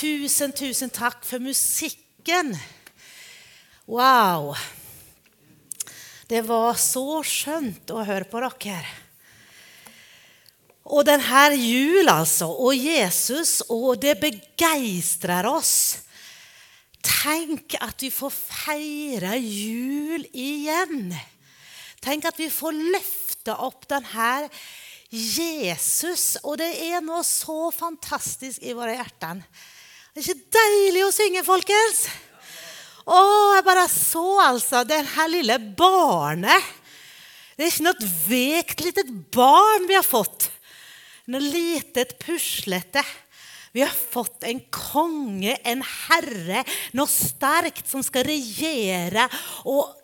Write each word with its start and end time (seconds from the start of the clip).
Tusen, 0.00 0.52
tusen 0.52 0.90
tack 0.90 1.24
för 1.24 1.38
musiken. 1.38 2.58
Wow. 3.84 4.56
Det 6.26 6.42
var 6.42 6.74
så 6.74 7.22
skönt 7.22 7.90
att 7.90 8.06
höra 8.06 8.24
på 8.24 8.40
dere. 8.40 8.86
Och 10.82 11.04
den 11.04 11.20
här 11.20 11.52
jul 11.52 12.08
alltså, 12.08 12.46
och 12.46 12.74
Jesus, 12.74 13.60
och 13.60 13.98
det 13.98 14.20
begeistrar 14.20 15.44
oss. 15.44 15.98
Tänk 17.22 17.74
att 17.80 18.02
vi 18.02 18.10
får 18.10 18.30
fira 18.30 19.36
jul 19.36 20.26
igen. 20.32 21.14
Tänk 22.00 22.24
att 22.24 22.40
vi 22.40 22.50
får 22.50 22.72
lyfta 22.72 23.66
upp 23.66 23.88
den 23.88 24.04
här 24.04 24.48
Jesus. 25.08 26.36
Och 26.36 26.56
det 26.56 26.92
är 26.92 27.00
något 27.00 27.26
så 27.26 27.72
fantastiskt 27.72 28.62
i 28.62 28.72
våra 28.72 28.94
hjärtan. 28.94 29.42
Det 30.16 30.20
är 30.20 30.30
inte 30.30 30.58
dejligt 30.58 31.06
att 31.06 31.14
synge, 31.14 31.44
folkens? 31.44 32.08
Åh, 33.04 33.54
jag 33.54 33.64
bara 33.64 33.88
så 33.88 34.40
alltså, 34.40 34.84
Det 34.84 35.02
här 35.02 35.28
lilla 35.28 35.58
barnet. 35.58 36.62
Det 37.56 37.62
är 37.62 37.66
inte 37.66 37.82
något 37.82 38.28
vekt 38.28 38.80
litet 38.80 39.10
barn 39.10 39.86
vi 39.88 39.94
har 39.94 40.02
fått. 40.02 40.50
Något 41.24 41.42
litet 41.42 42.18
puslete. 42.18 43.04
Vi 43.72 43.80
har 43.80 43.88
fått 44.10 44.42
en 44.42 44.60
konge, 44.60 45.54
en 45.62 45.82
herre, 45.82 46.64
något 46.92 47.10
starkt 47.10 47.88
som 47.88 48.02
ska 48.02 48.22
regera. 48.22 49.28
Och, 49.64 49.94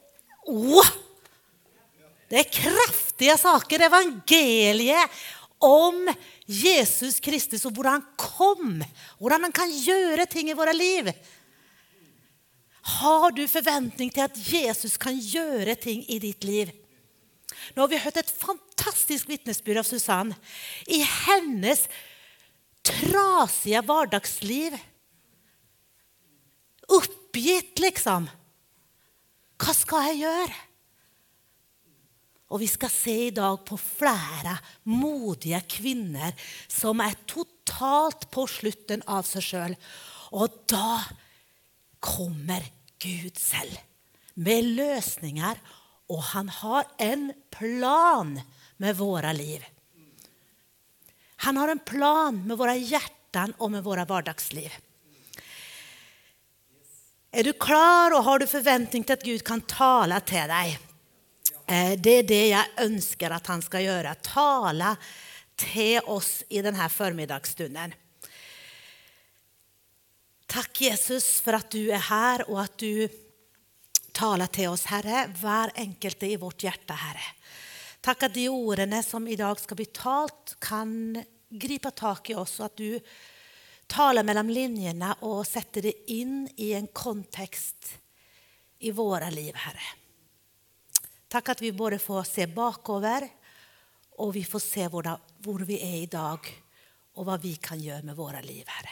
oh, 0.45 0.87
det 2.29 2.39
är 2.39 2.53
kraftiga 2.53 3.39
saker, 3.39 3.81
evangeliet 3.81 5.11
om 5.63 6.15
Jesus 6.47 7.21
Kristus 7.21 7.65
och 7.65 7.77
hur 7.77 7.85
han 7.85 8.05
kom, 8.17 8.85
hur 9.19 9.31
han 9.31 9.53
kan 9.53 9.71
göra 9.71 10.27
ting 10.27 10.51
i 10.51 10.55
våra 10.55 10.73
liv. 10.73 11.13
Har 12.83 13.31
du 13.31 13.49
förväntning 13.49 14.11
till 14.11 14.23
att 14.23 14.37
Jesus 14.37 14.97
kan 14.97 15.19
göra 15.19 15.75
ting 15.75 16.05
i 16.09 16.19
ditt 16.19 16.45
liv? 16.45 16.71
Nu 17.75 17.81
har 17.81 17.89
vi 17.89 17.99
hört 17.99 18.17
ett 18.17 18.41
fantastiskt 18.41 19.29
vittnesbörd 19.29 19.77
av 19.77 19.83
Susanne 19.83 20.35
i 20.87 20.99
hennes 20.99 21.89
trasiga 22.83 23.83
vardagsliv. 23.83 24.79
Uppgitt 26.89 27.79
liksom. 27.79 28.31
Vad 29.67 29.77
ska 29.77 29.97
jag 29.97 30.17
göra? 30.17 30.53
Och 32.53 32.63
vi 32.63 32.69
ska 32.69 32.89
se 32.89 33.27
idag 33.27 33.65
på 33.65 33.77
flera 33.77 34.59
modiga 34.83 35.61
kvinnor 35.61 36.33
som 36.69 37.01
är 37.01 37.15
totalt 37.27 38.31
på 38.31 38.47
slutten 38.47 39.03
av 39.07 39.23
sig 39.23 39.43
själv. 39.43 39.75
Och 40.31 40.49
då 40.67 41.01
kommer 42.01 42.65
Gud 42.99 43.39
själv 43.39 43.79
med 44.35 44.65
lösningar 44.65 45.59
och 46.07 46.23
han 46.23 46.49
har 46.49 46.85
en 46.99 47.33
plan 47.51 48.41
med 48.77 48.97
våra 48.97 49.33
liv. 49.33 49.65
Han 51.37 51.57
har 51.57 51.69
en 51.69 51.79
plan 51.79 52.47
med 52.47 52.59
våra 52.59 52.77
hjärtan 52.77 53.53
och 53.59 53.71
med 53.71 53.85
våra 53.85 54.05
vardagsliv. 54.05 54.73
Är 57.31 57.45
du 57.45 57.53
klar 57.53 58.17
och 58.17 58.25
har 58.25 58.39
du 58.39 58.47
förväntning 58.47 59.05
till 59.05 59.13
att 59.13 59.23
Gud 59.23 59.45
kan 59.45 59.61
tala 59.61 60.21
till 60.21 60.37
dig? 60.37 60.79
Eh, 61.67 61.99
det 61.99 62.11
är 62.11 62.23
det 62.23 62.49
jag 62.49 62.65
önskar 62.77 63.31
att 63.31 63.47
han 63.47 63.63
ska 63.63 63.81
göra. 63.81 64.15
Tala 64.15 64.97
till 65.57 66.01
oss 66.05 66.45
i 66.49 66.63
den 66.63 66.75
här 66.75 66.89
förmiddagsstunden. 66.89 67.95
Tack 70.47 70.81
Jesus 70.81 71.41
för 71.41 71.53
att 71.53 71.71
du 71.71 71.93
är 71.93 71.99
här 71.99 72.51
och 72.51 72.61
att 72.61 72.79
du 72.79 73.09
talar 74.13 74.47
till 74.47 74.69
oss 74.69 74.85
Herre, 74.85 75.35
var 75.41 75.71
enkelt 75.75 76.23
i 76.23 76.37
vårt 76.37 76.63
hjärta 76.63 76.95
Herre. 76.95 77.25
Tack 78.01 78.23
att 78.23 78.35
de 78.35 78.49
orden 78.49 79.03
som 79.03 79.29
idag 79.29 79.61
ska 79.61 79.75
bli 79.75 79.85
talt 79.85 80.57
kan 80.59 81.23
gripa 81.49 81.91
tag 81.91 82.31
i 82.31 82.35
oss 82.35 82.61
och 82.61 82.67
att 82.67 82.77
du 82.77 83.01
talar 83.87 84.25
mellan 84.25 84.55
linjerna 84.55 85.15
och 85.15 85.47
sätter 85.47 85.83
det 85.83 86.11
in 86.11 86.49
i 86.57 86.73
en 86.73 86.87
kontext 86.87 87.99
i 88.79 88.91
våra 88.91 89.31
liv 89.31 89.55
Herre. 89.55 90.02
Tack 91.33 91.49
att 91.49 91.63
vi 91.63 91.73
både 91.73 91.99
får 91.99 92.23
se 92.23 92.47
bakover 92.47 93.29
och 94.11 94.37
vi 94.37 94.45
får 94.45 94.59
se 94.59 94.89
var 94.89 95.65
vi 95.65 95.81
är 95.81 96.03
idag 96.03 96.63
och 97.13 97.27
vad 97.27 97.43
vi 97.43 97.57
kan 97.57 97.81
göra 97.81 98.03
med 98.03 98.17
våra 98.17 98.41
liv 98.41 98.65
Herre. 98.67 98.91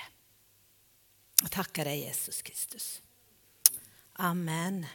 Jag 1.43 1.51
tackar 1.51 1.85
dig 1.85 2.01
Jesus 2.01 2.43
Kristus. 2.43 3.01
Amen. 4.13 4.87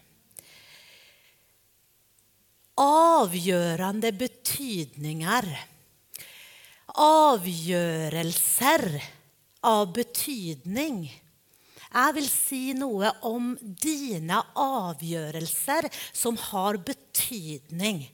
Avgörande 2.75 4.11
betydningar. 4.11 5.65
Avgörelser 7.25 8.23
av 9.59 9.93
betydning. 9.93 11.23
Jag 11.93 12.13
vill 12.13 12.29
säga 12.29 12.73
något 12.73 13.15
om 13.21 13.57
dina 13.61 14.45
avgörelser 14.53 15.89
som 16.13 16.37
har 16.37 16.77
betydning 17.15 18.13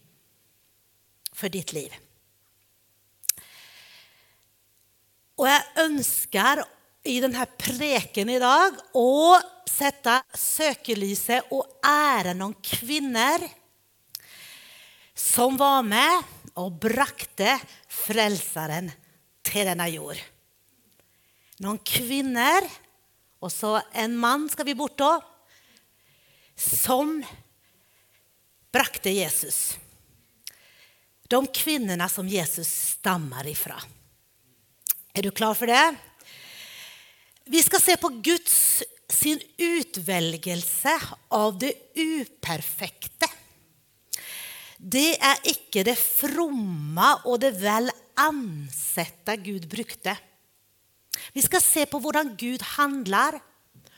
för 1.31 1.49
ditt 1.49 1.73
liv. 1.73 1.93
Och 5.35 5.47
jag 5.47 5.63
önskar 5.75 6.63
i 7.03 7.19
den 7.19 7.35
här 7.35 7.45
preken 7.45 8.29
idag 8.29 8.73
att 8.93 9.69
sätta 9.69 10.23
sökelyset 10.33 11.43
och 11.49 11.79
ära 11.87 12.33
någon 12.33 12.53
kvinnor 12.53 13.49
som 15.13 15.57
var 15.57 15.83
med 15.83 16.23
och 16.53 16.71
brakte 16.71 17.59
frälsaren 17.87 18.91
till 19.41 19.65
denna 19.65 19.89
jord. 19.89 20.17
Någon 21.57 21.77
kvinnor 21.77 22.69
och 23.39 23.51
så 23.51 23.81
en 23.91 24.17
man 24.17 24.49
ska 24.49 24.63
vi 24.63 24.75
bort 24.75 24.97
då 24.97 25.21
som 26.55 27.23
brakte 28.71 29.09
Jesus. 29.09 29.77
De 31.27 31.47
kvinnorna 31.47 32.09
som 32.09 32.27
Jesus 32.27 32.67
stammar 32.67 33.47
ifrån. 33.47 33.81
Är 35.13 35.23
du 35.23 35.31
klar 35.31 35.53
för 35.53 35.67
det? 35.67 35.95
Vi 37.45 37.63
ska 37.63 37.79
se 37.79 37.97
på 37.97 38.09
Guds 38.09 38.83
sin 39.09 39.39
utväljelse 39.57 41.01
av 41.27 41.57
det 41.57 41.73
uperfekta. 41.95 43.27
Det 44.77 45.21
är 45.21 45.37
icke 45.43 45.83
det 45.83 45.95
fromma 45.95 47.15
och 47.15 47.39
det 47.39 47.51
väl 47.51 47.91
ansatta 48.15 49.35
Gud 49.35 49.67
brukte. 49.67 50.17
Vi 51.33 51.41
ska 51.41 51.59
se 51.59 51.85
på 51.85 51.99
hur 51.99 52.35
Gud 52.35 52.61
handlar 52.61 53.39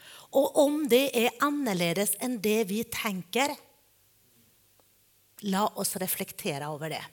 och 0.10 0.64
om 0.64 0.90
det 0.90 1.26
är 1.26 1.32
annorlunda 1.40 2.08
än 2.20 2.42
det 2.42 2.64
vi 2.64 2.84
tänker. 2.84 3.56
Låt 5.46 5.78
oss 5.78 5.96
reflektera 5.96 6.66
över 6.66 6.90
det. 6.90 7.06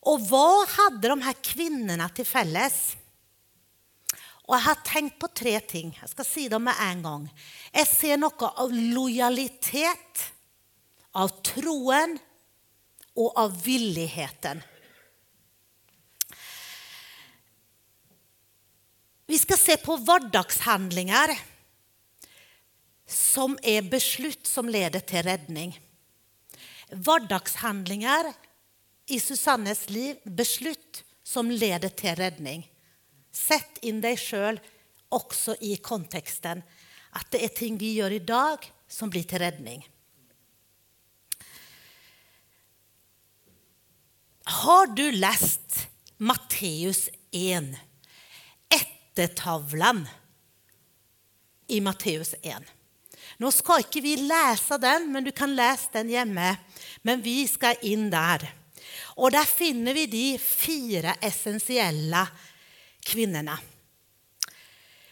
Och 0.00 0.20
vad 0.20 0.68
hade 0.68 1.08
de 1.08 1.22
här 1.22 1.32
kvinnorna 1.32 2.08
till 2.08 2.26
fälles? 2.26 2.96
Och 4.20 4.54
jag 4.54 4.60
har 4.60 4.74
tänkt 4.74 5.18
på 5.18 5.28
tre 5.28 5.60
ting. 5.60 5.98
Jag 6.00 6.10
ska 6.10 6.24
säga 6.24 6.48
dem 6.48 6.64
med 6.64 6.74
en 6.80 7.02
gång. 7.02 7.34
Jag 7.72 7.88
ser 7.88 8.16
något 8.16 8.42
av 8.42 8.72
lojalitet, 8.72 10.32
av 11.12 11.28
troen 11.28 12.18
och 13.14 13.38
av 13.38 13.62
villigheten. 13.62 14.62
Vi 19.26 19.38
ska 19.38 19.56
se 19.56 19.76
på 19.76 19.96
vardagshandlingar 19.96 21.38
som 23.06 23.58
är 23.62 23.82
beslut 23.82 24.46
som 24.46 24.68
leder 24.68 25.00
till 25.00 25.22
räddning. 25.22 25.87
Vardagshandlingar 26.90 28.32
i 29.06 29.20
Susannes 29.20 29.90
liv, 29.90 30.16
beslut 30.24 31.04
som 31.22 31.50
leder 31.50 31.88
till 31.88 32.16
räddning. 32.16 32.72
Sätt 33.32 33.78
in 33.80 34.00
dig 34.00 34.16
själv 34.16 34.58
också 35.08 35.56
i 35.60 35.76
kontexten 35.76 36.62
att 37.10 37.30
det 37.30 37.44
är 37.44 37.48
ting 37.48 37.78
vi 37.78 37.92
gör 37.92 38.10
idag 38.10 38.72
som 38.88 39.10
blir 39.10 39.22
till 39.22 39.38
räddning. 39.38 39.88
Har 44.44 44.86
du 44.86 45.12
läst 45.12 45.88
Matteus 46.16 47.08
1? 47.30 47.64
Ättetavlan 48.68 50.08
i 51.66 51.80
Matteus 51.80 52.34
1. 52.42 52.62
Nu 53.40 53.52
ska 53.52 53.78
inte 53.78 54.00
vi 54.00 54.16
läsa 54.16 54.78
den, 54.78 55.12
men 55.12 55.24
du 55.24 55.32
kan 55.32 55.56
läsa 55.56 55.88
den 55.92 56.08
hemma. 56.08 56.56
Men 57.02 57.22
vi 57.22 57.48
ska 57.48 57.74
in 57.74 58.10
där. 58.10 58.54
Och 59.00 59.30
där 59.30 59.44
finner 59.44 59.94
vi 59.94 60.06
de 60.06 60.38
fyra 60.38 61.14
essentiella 61.20 62.28
kvinnorna. 63.00 63.58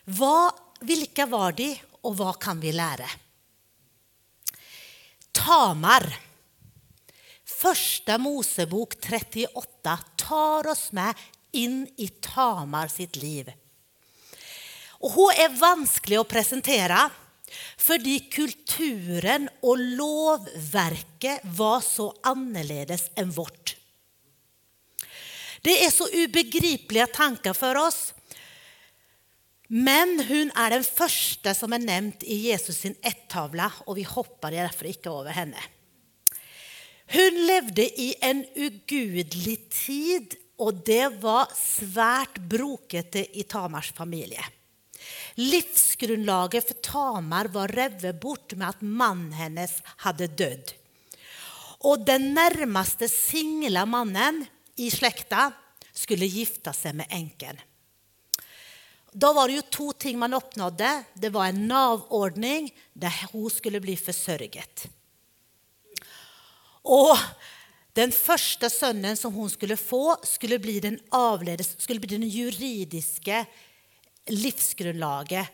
Vad, 0.04 0.52
vilka 0.80 1.26
var 1.26 1.52
de 1.52 1.80
och 2.00 2.16
vad 2.16 2.42
kan 2.42 2.60
vi 2.60 2.72
lära? 2.72 3.08
Tamar. 5.32 6.18
Första 7.44 8.18
Mosebok 8.18 9.00
38 9.00 9.98
tar 10.16 10.66
oss 10.66 10.92
med 10.92 11.14
in 11.52 11.88
i 11.96 12.08
Tamar 12.08 12.88
sitt 12.88 13.16
liv. 13.16 13.52
Och 14.88 15.10
hon 15.10 15.30
är 15.30 15.48
vansklig 15.48 16.16
att 16.16 16.28
presentera 16.28 17.10
fordi 17.76 18.20
kulturen 18.20 19.48
och 19.62 19.78
lovverket 19.78 21.40
var 21.42 21.80
så 21.80 22.14
annorlunda 22.22 22.98
än 23.14 23.30
vårt. 23.30 23.76
Det 25.60 25.84
är 25.84 25.90
så 25.90 26.24
obegripliga 26.24 27.06
tankar 27.06 27.52
för 27.52 27.74
oss. 27.74 28.14
Men 29.68 30.24
hon 30.28 30.50
är 30.54 30.70
den 30.70 30.84
första 30.84 31.54
som 31.54 31.72
är 31.72 31.78
nämnd 31.78 32.14
i 32.20 32.34
Jesus 32.34 32.78
sin 32.78 32.94
ett-tavla 33.02 33.72
och 33.78 33.98
vi 33.98 34.02
hoppar 34.02 34.50
därför 34.50 34.84
inte 34.86 35.10
över 35.10 35.30
henne. 35.30 35.58
Hon 37.12 37.46
levde 37.46 37.82
i 37.82 38.14
en 38.20 38.46
ugudlig 38.54 39.70
tid 39.70 40.34
och 40.56 40.74
det 40.74 41.08
var 41.08 41.48
svårt 41.54 42.38
brokete 42.38 43.38
i 43.38 43.42
Tamars 43.42 43.92
familj. 43.92 44.40
Livsgrundlaget 45.38 46.66
för 46.68 46.74
Tamar 46.74 47.44
var 47.44 47.68
revet 47.68 48.20
bort 48.20 48.52
med 48.52 48.68
att 48.68 48.80
mannen 48.80 49.32
hennes 49.32 49.82
hade 49.84 50.26
dött. 50.26 50.74
Och 51.78 52.00
den 52.00 52.34
närmaste 52.34 53.08
singla 53.08 53.86
mannen 53.86 54.46
i 54.76 54.90
släkta 54.90 55.52
skulle 55.92 56.26
gifta 56.26 56.72
sig 56.72 56.92
med 56.92 57.06
änken. 57.10 57.56
Då 59.12 59.32
var 59.32 59.48
det 59.48 59.54
ju 59.54 59.62
två 59.62 59.92
ting 59.92 60.18
man 60.18 60.34
uppnådde. 60.34 61.04
Det 61.14 61.28
var 61.28 61.46
en 61.46 61.68
navordning 61.68 62.74
där 62.92 63.28
hon 63.32 63.50
skulle 63.50 63.80
bli 63.80 63.96
försörjet. 63.96 64.86
Och 66.82 67.18
den 67.92 68.12
första 68.12 68.70
sonen 68.70 69.16
som 69.16 69.34
hon 69.34 69.50
skulle 69.50 69.76
få 69.76 70.16
skulle 70.22 70.58
bli 70.58 70.80
den 70.80 70.98
avledes, 71.08 71.80
skulle 71.80 72.00
bli 72.00 72.18
den 72.18 72.28
juridiska 72.28 73.46
livsgrundlaget 74.26 75.48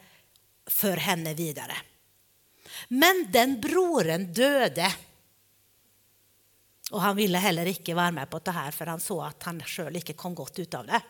för 0.66 0.96
henne 0.96 1.34
vidare. 1.34 1.76
Men 2.88 3.28
den 3.32 3.60
broren 3.60 4.32
döde. 4.32 4.94
Och 6.90 7.00
han 7.00 7.16
ville 7.16 7.38
heller 7.38 7.66
inte 7.66 7.94
vara 7.94 8.10
med 8.10 8.30
på 8.30 8.38
det 8.38 8.50
här 8.50 8.70
för 8.70 8.86
han 8.86 9.00
såg 9.00 9.24
att 9.24 9.42
han 9.42 9.62
själv 9.62 9.96
inte 9.96 10.12
kom 10.12 10.34
gott 10.34 10.58
ut 10.58 10.74
av 10.74 10.86
det. 10.86 11.00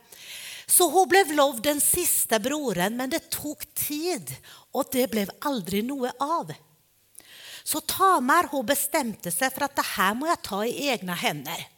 Så 0.67 0.91
hon 0.91 1.09
blev 1.09 1.32
lov 1.32 1.62
den 1.62 1.81
sista 1.81 2.38
broren, 2.38 2.97
men 2.97 3.11
det 3.11 3.31
tog 3.31 3.75
tid 3.75 4.37
och 4.47 4.85
det 4.93 5.11
blev 5.11 5.31
aldrig 5.41 5.85
något 5.85 6.17
av. 6.19 6.53
Så 7.64 7.81
Tamar 7.81 8.49
hon 8.50 8.67
bestämde 8.67 9.31
sig 9.31 9.50
för 9.50 9.61
att 9.61 9.76
det 9.76 9.87
här 9.87 10.14
må 10.14 10.26
jag 10.26 10.43
ta 10.43 10.64
i 10.64 10.88
egna 10.88 11.14
händer. 11.14 11.69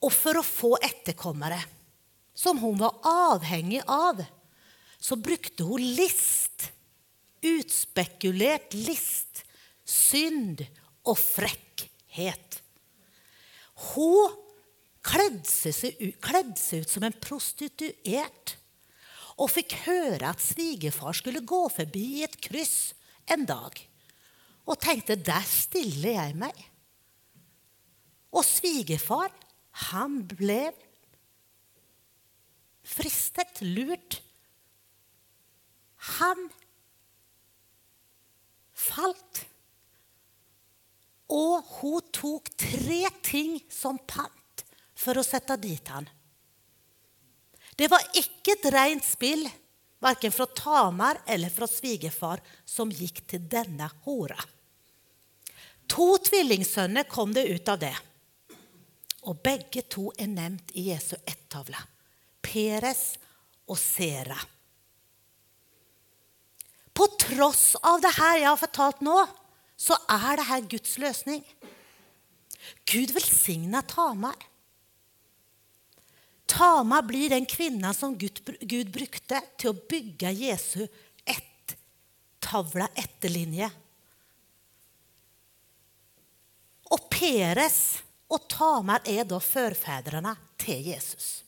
Och 0.00 0.12
för 0.12 0.38
att 0.38 0.46
få 0.46 0.76
efterkommare 0.76 1.64
som 2.38 2.58
hon 2.58 2.78
var 2.78 2.94
avhängig 3.02 3.82
av 3.86 4.24
så 4.98 5.16
brukade 5.16 5.62
hon 5.62 5.94
list, 5.94 6.72
utspekulerat 7.40 8.74
list, 8.74 9.44
synd 9.84 10.66
och 11.02 11.18
fräckhet. 11.18 12.62
Hon 13.74 14.30
klädde 15.02 15.44
sig, 15.44 16.12
klädde 16.20 16.56
sig 16.56 16.78
ut 16.78 16.90
som 16.90 17.02
en 17.02 17.12
prostituerad 17.12 18.50
och 19.12 19.50
fick 19.50 19.72
höra 19.72 20.28
att 20.28 20.40
svigerfar 20.40 21.12
skulle 21.12 21.40
gå 21.40 21.68
förbi 21.68 22.24
ett 22.24 22.40
kryss 22.40 22.94
en 23.26 23.46
dag 23.46 23.90
och 24.64 24.80
tänkte 24.80 25.16
där 25.16 25.42
stiller 25.42 26.12
jag 26.12 26.34
mig. 26.34 26.70
Och 28.30 28.44
svigerfar, 28.44 29.32
han 29.70 30.26
blev 30.26 30.72
fristet, 32.88 33.60
lurt. 33.60 34.22
Han 35.96 36.50
falt. 38.72 39.46
Och 41.26 41.64
hon 41.64 42.02
tog 42.12 42.56
tre 42.56 43.10
ting 43.22 43.64
som 43.70 43.98
pant 43.98 44.64
för 44.94 45.18
att 45.18 45.26
sätta 45.26 45.56
dit 45.56 45.88
han. 45.88 46.08
Det 47.76 47.88
var 47.88 48.00
icke 48.14 48.52
ett 48.52 48.72
rent 48.72 49.04
spill, 49.04 49.50
varken 49.98 50.32
från 50.32 50.46
Tamar 50.56 51.18
eller 51.26 51.50
från 51.50 51.68
svigerfar, 51.68 52.40
som 52.64 52.90
gick 52.90 53.26
till 53.26 53.48
denna 53.48 53.90
hora. 54.02 54.40
Två 55.86 56.18
tvillingsöner 56.18 57.02
kom 57.02 57.34
det 57.34 57.46
ut 57.46 57.68
av 57.68 57.78
det. 57.78 57.98
Och 59.20 59.36
bägge 59.36 59.82
två 59.82 60.12
är 60.16 60.26
nämnt 60.26 60.70
i 60.70 60.82
Jesu 60.82 61.16
ett-tavla. 61.26 61.78
Peres 62.42 63.18
och 63.66 63.78
Sera. 63.78 64.38
På 66.92 67.06
trots 67.06 67.74
av 67.74 68.00
det 68.00 68.08
här 68.16 68.38
jag 68.38 68.50
har 68.50 68.56
fortalt 68.56 69.00
nu 69.00 69.26
så 69.76 69.94
är 70.08 70.36
det 70.36 70.42
här 70.42 70.60
Guds 70.60 70.98
lösning. 70.98 71.44
Gud 72.84 73.10
välsigna 73.10 73.82
Tamar. 73.82 74.34
Tamar 76.46 77.02
blir 77.02 77.30
den 77.30 77.46
kvinna 77.46 77.94
som 77.94 78.18
Gud, 78.18 78.56
Gud 78.60 78.90
brukte 78.90 79.42
till 79.56 79.70
att 79.70 79.88
bygga 79.88 80.30
Jesu 80.30 80.88
ett 81.24 81.76
tavla, 82.38 82.88
etterlinje. 82.94 83.70
Och 86.84 87.10
Peres 87.10 88.02
och 88.26 88.48
Tamar 88.48 89.00
är 89.04 89.24
då 89.24 89.40
förfäderna 89.40 90.36
till 90.56 90.86
Jesus. 90.86 91.44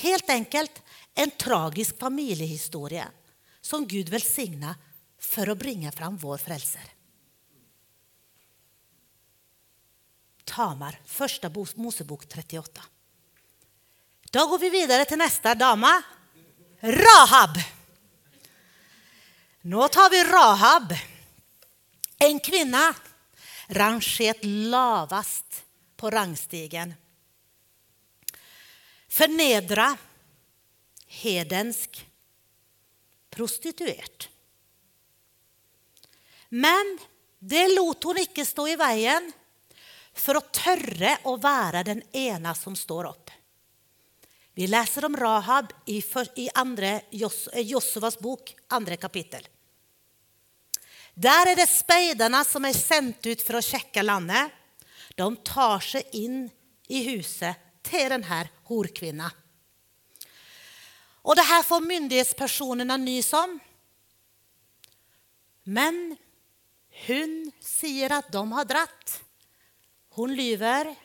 Helt 0.00 0.30
enkelt 0.30 0.82
en 1.14 1.30
tragisk 1.30 1.98
familjehistoria 1.98 3.08
som 3.60 3.88
Gud 3.88 4.08
välsignade 4.08 4.74
för 5.18 5.46
att 5.46 5.58
bringa 5.58 5.92
fram 5.92 6.16
vår 6.16 6.38
frälsare. 6.38 6.90
Tamar, 10.44 11.00
första 11.06 11.50
Mosebok 11.74 12.28
38. 12.28 12.82
Då 14.30 14.46
går 14.46 14.58
vi 14.58 14.70
vidare 14.70 15.04
till 15.04 15.18
nästa 15.18 15.54
dama, 15.54 16.02
Rahab. 16.80 17.56
Nu 19.60 19.88
tar 19.88 20.10
vi 20.10 20.24
Rahab, 20.24 20.94
en 22.18 22.40
kvinna 22.40 22.94
rangerat 23.66 24.44
lavast 24.44 25.64
på 25.96 26.10
rangstigen 26.10 26.94
förnedra, 29.10 29.96
hedensk, 31.06 32.06
prostituerad. 33.30 34.24
Men 36.48 36.98
det 37.38 37.76
låt 37.76 38.04
hon 38.04 38.18
inte 38.18 38.46
stå 38.46 38.68
i 38.68 38.76
vägen 38.76 39.32
för 40.12 40.34
att 40.34 40.52
törre 40.52 41.18
och 41.22 41.42
vara 41.42 41.84
den 41.84 42.02
ena 42.12 42.54
som 42.54 42.76
står 42.76 43.08
upp. 43.08 43.30
Vi 44.54 44.66
läser 44.66 45.04
om 45.04 45.16
Rahab 45.16 45.72
i, 45.86 46.02
i 46.34 46.50
andra, 46.54 47.00
Jos, 47.10 47.46
eh, 47.46 47.60
Josuvas 47.60 48.18
bok, 48.18 48.56
andra 48.68 48.96
kapitel. 48.96 49.48
Där 51.14 51.46
är 51.52 51.56
det 51.56 51.66
spejdarna 51.66 52.44
som 52.44 52.64
är 52.64 52.72
sänt 52.72 53.26
ut 53.26 53.42
för 53.42 53.54
att 53.54 53.64
checka 53.64 54.02
landet. 54.02 54.50
De 55.14 55.36
tar 55.36 55.80
sig 55.80 56.02
in 56.12 56.50
i 56.88 57.02
huset 57.02 57.56
till 57.82 58.08
den 58.10 58.24
här 58.24 58.48
horkvinnan. 58.64 59.30
Och 61.22 61.36
det 61.36 61.42
här 61.42 61.62
får 61.62 61.80
myndighetspersonerna 61.80 62.96
nys 62.96 63.32
om. 63.32 63.60
Men 65.62 66.16
hon 67.06 67.52
säger 67.60 68.12
att 68.12 68.32
de 68.32 68.52
har 68.52 68.64
dratt. 68.64 69.22
Hon 70.08 70.34
lyver 70.34 70.96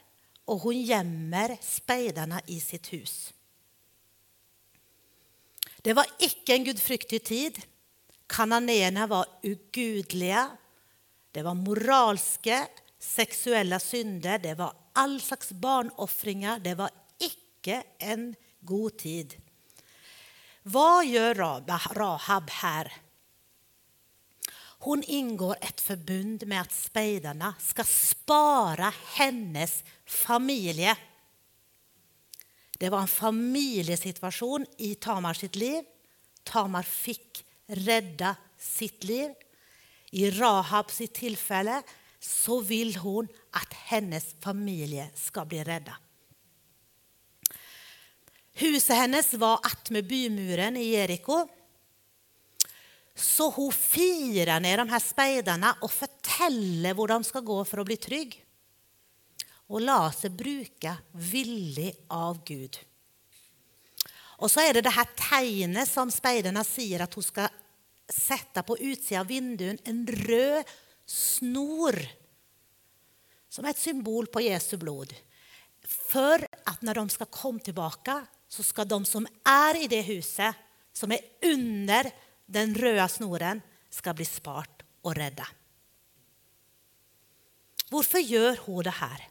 och 0.45 0.59
hon 0.59 0.81
gömmer 0.81 1.57
spejdarna 1.61 2.41
i 2.45 2.59
sitt 2.59 2.93
hus. 2.93 3.33
Det 5.77 5.93
var 5.93 6.05
icke 6.19 6.53
en 6.53 6.63
gudfryktig 6.63 7.23
tid. 7.23 7.61
Kananéerna 8.27 9.07
var 9.07 9.25
ugudliga. 9.43 10.57
Det 11.31 11.41
var 11.41 11.53
moralska, 11.53 12.67
sexuella 12.99 13.79
synder. 13.79 14.39
Det 14.39 14.53
var 14.53 14.73
all 14.95 15.21
slags 15.21 15.51
barnoffringar. 15.51 16.59
Det 16.59 16.75
var 16.75 16.89
icke 17.17 17.83
en 17.97 18.35
god 18.59 18.97
tid. 18.97 19.35
Vad 20.63 21.05
gör 21.05 21.35
Rahab 21.93 22.49
här? 22.49 22.93
Hon 24.79 25.03
ingår 25.03 25.57
ett 25.61 25.81
förbund 25.81 26.47
med 26.47 26.61
att 26.61 26.71
spejdarna 26.71 27.55
ska 27.59 27.83
spara 27.83 28.93
hennes 29.05 29.83
familj. 30.05 30.93
Det 32.79 32.89
var 32.89 32.99
en 33.01 33.07
familjesituation 33.07 34.65
i 34.77 34.95
Tamar 34.95 35.33
sitt 35.33 35.55
liv. 35.55 35.83
Tamar 36.43 36.83
fick 36.83 37.45
rädda 37.67 38.35
sitt 38.57 39.03
liv. 39.03 39.33
I 40.11 40.31
Rahab 40.31 40.91
sitt 40.91 41.13
tillfälle 41.13 41.83
så 42.25 42.61
vill 42.61 42.95
hon 42.95 43.27
att 43.51 43.73
hennes 43.73 44.35
familj 44.39 45.11
ska 45.15 45.45
bli 45.45 45.63
rädda. 45.63 45.97
Huset 48.53 48.95
hennes 48.95 49.33
var 49.33 49.59
attmed 49.63 50.07
bymuren 50.07 50.77
i 50.77 50.83
Jeriko. 50.83 51.47
Så 53.15 53.49
hon 53.49 53.73
firar 53.73 54.59
ner 54.59 54.77
de 54.77 54.89
här 54.89 54.99
spejdarna 54.99 55.77
och 55.81 55.91
berättar 55.99 56.93
var 56.93 57.07
de 57.07 57.23
ska 57.23 57.39
gå 57.39 57.65
för 57.65 57.77
att 57.77 57.85
bli 57.85 57.97
trygg. 57.97 58.45
Och 59.67 59.81
la 59.81 60.11
sig 60.11 60.29
bruka 60.29 60.97
villig 61.11 61.95
av 62.07 62.43
Gud. 62.43 62.79
Och 64.37 64.51
så 64.51 64.59
är 64.59 64.73
det 64.73 64.81
det 64.81 64.89
här 64.89 65.07
tegnet 65.29 65.89
som 65.89 66.11
spejdarna 66.11 66.63
säger 66.63 66.99
att 66.99 67.13
hon 67.13 67.23
ska 67.23 67.47
sätta 68.09 68.63
på 68.63 68.77
utsidan 68.77 69.21
av 69.21 69.27
vinduet, 69.27 69.79
en 69.83 70.07
röd 70.07 70.65
snor 71.05 72.07
som 73.49 73.65
är 73.65 73.69
ett 73.69 73.77
symbol 73.77 74.27
på 74.27 74.41
Jesu 74.41 74.77
blod. 74.77 75.15
För 75.83 76.47
att 76.65 76.81
när 76.81 76.95
de 76.95 77.09
ska 77.09 77.25
komma 77.25 77.59
tillbaka 77.59 78.25
så 78.47 78.63
ska 78.63 78.85
de 78.85 79.05
som 79.05 79.27
är 79.43 79.83
i 79.83 79.87
det 79.87 80.01
huset, 80.01 80.55
som 80.93 81.11
är 81.11 81.19
under 81.41 82.11
den 82.45 82.75
röda 82.75 83.07
snoren, 83.07 83.61
ska 83.89 84.13
bli 84.13 84.25
spart 84.25 84.83
och 85.01 85.15
rädda. 85.15 85.47
Varför 87.89 88.19
gör 88.19 88.59
hon 88.65 88.83
det 88.83 88.89
här? 88.89 89.29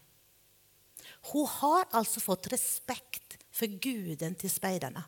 Hon 1.07 1.47
har 1.47 1.85
alltså 1.91 2.21
fått 2.21 2.47
respekt 2.47 3.39
för 3.51 3.67
guden 3.67 4.35
till 4.35 4.51
spejdarna. 4.51 5.05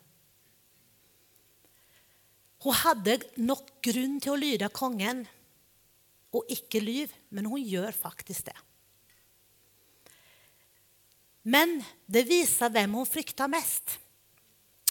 Hon 2.59 2.73
hade 2.73 3.19
nog 3.35 3.59
grund 3.81 4.21
till 4.21 4.31
att 4.31 4.39
lyda 4.39 4.69
kungen 4.69 5.27
och 6.31 6.45
icke 6.47 6.79
lyv, 6.79 7.13
men 7.29 7.45
hon 7.45 7.63
gör 7.63 7.91
faktiskt 7.91 8.45
det. 8.45 8.57
Men 11.41 11.83
det 12.05 12.23
visar 12.23 12.69
vem 12.69 12.93
hon 12.93 13.05
fryktar 13.05 13.47
mest. 13.47 13.99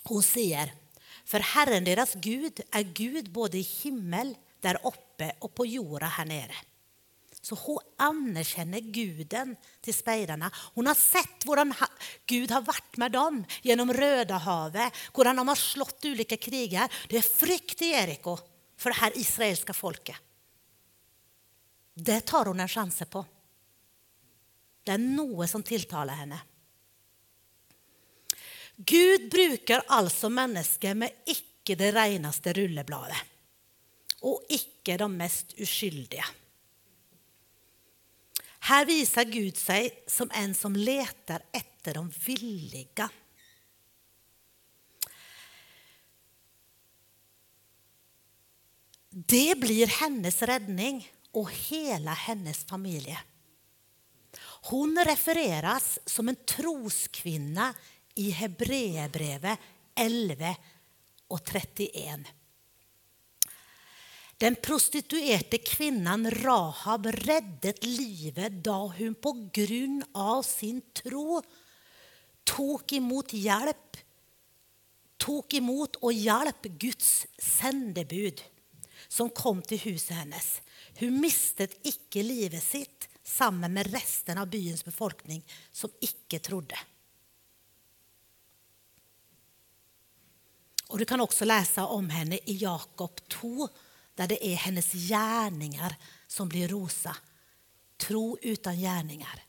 Hon 0.03 0.23
säger, 0.23 0.73
för 1.25 1.41
Herren 1.41 1.85
deras 1.85 2.15
Gud 2.15 2.61
är 2.71 2.83
Gud 2.83 3.31
både 3.31 3.59
i 3.59 3.61
himmel 3.61 4.37
där 4.61 4.79
uppe 4.87 5.33
och 5.39 5.55
på 5.55 5.67
jorden 5.67 6.09
här 6.09 6.25
nere. 6.25 6.55
Så 7.43 7.55
hon 7.55 7.79
anerkänner 7.97 8.81
guden 8.81 9.57
till 9.81 9.95
spejdarna. 9.95 10.51
Hon 10.75 10.87
har 10.87 10.95
sett 10.95 11.45
hur 11.45 11.75
Gud 12.27 12.51
har 12.51 12.61
varit 12.61 12.97
med 12.97 13.13
dem 13.13 13.45
genom 13.63 13.93
Röda 13.93 14.35
havet, 14.35 14.93
hur 15.15 15.25
de 15.25 15.49
har 15.49 15.55
slått 15.55 16.05
olika 16.05 16.37
krigar. 16.37 16.93
Det 17.09 17.17
är 17.17 17.23
frykt 17.23 17.83
i 17.83 17.87
Jeriko 17.87 18.39
för 18.77 18.91
det 18.91 18.97
här 18.97 19.19
israeliska 19.19 19.73
folket. 19.73 20.17
Det 21.99 22.21
tar 22.21 22.45
hon 22.45 22.61
en 22.61 22.69
chans 22.69 23.03
på. 23.11 23.25
Det 24.83 24.91
är 24.91 24.99
något 24.99 25.51
som 25.51 25.63
tilltalar 25.63 26.15
henne. 26.15 26.41
Gud 28.77 29.31
brukar 29.31 29.83
alltså 29.89 30.29
människor 30.29 30.95
med 30.95 31.13
icke 31.27 31.75
det 31.75 31.93
renaste 31.93 32.53
rullebladet 32.53 33.17
och 34.21 34.43
icke 34.49 34.97
de 34.97 35.17
mest 35.17 35.61
oskyldiga. 35.61 36.25
Här 38.59 38.87
visar 38.87 39.25
Gud 39.25 39.57
sig 39.57 40.05
som 40.07 40.31
en 40.35 40.55
som 40.55 40.77
letar 40.77 41.43
efter 41.53 41.95
de 41.95 42.09
villiga. 42.27 43.11
Det 49.09 49.59
blir 49.59 49.87
hennes 49.87 50.43
räddning 50.43 51.13
och 51.37 51.53
hela 51.53 52.11
hennes 52.11 52.65
familj. 52.65 53.19
Hon 54.63 55.05
refereras 55.05 55.99
som 56.07 56.29
en 56.29 56.37
troskvinna 56.37 57.75
i 58.15 58.31
Hebreerbrevet 58.31 59.59
11 59.95 60.57
och 61.29 61.45
31. 61.45 62.21
Den 64.37 64.55
prostituerade 64.55 65.59
kvinnan 65.59 66.31
Rahab 66.31 67.07
räddade 67.07 67.87
livet 67.87 68.53
då 68.65 68.95
hon 68.99 69.15
på 69.15 69.51
grund 69.53 70.05
av 70.13 70.43
sin 70.43 70.81
tro 70.81 71.43
tog 72.45 72.93
emot 72.93 73.33
hjälp 73.33 73.97
tog 75.17 75.55
emot 75.55 75.97
och 75.97 76.13
hjälp 76.13 76.63
Guds 76.63 77.27
sändebud 77.39 78.43
som 79.09 79.31
kom 79.31 79.63
till 79.63 79.81
huset 79.81 80.17
hennes 80.17 80.61
hur 80.97 81.11
mistet 81.11 81.87
icke 81.87 82.23
livet 82.23 82.65
sitt 82.65 83.09
samman 83.23 83.73
med 83.73 83.93
resten 83.93 84.39
av 84.39 84.47
byns 84.47 84.85
befolkning 84.85 85.47
som 85.73 85.91
icke 86.01 86.39
trodde. 86.39 86.79
Och 90.89 90.99
du 90.99 91.05
kan 91.05 91.21
också 91.21 91.45
läsa 91.45 91.87
om 91.87 92.11
henne 92.11 92.37
i 92.45 92.57
Jakob 92.57 93.29
2 93.29 93.69
där 94.15 94.29
det 94.29 94.47
är 94.47 94.57
hennes 94.57 94.93
gärningar 94.93 95.97
som 96.27 96.49
blir 96.49 96.69
rosa. 96.69 97.17
Tro 97.97 98.39
utan 98.43 98.77
gärningar. 98.77 99.43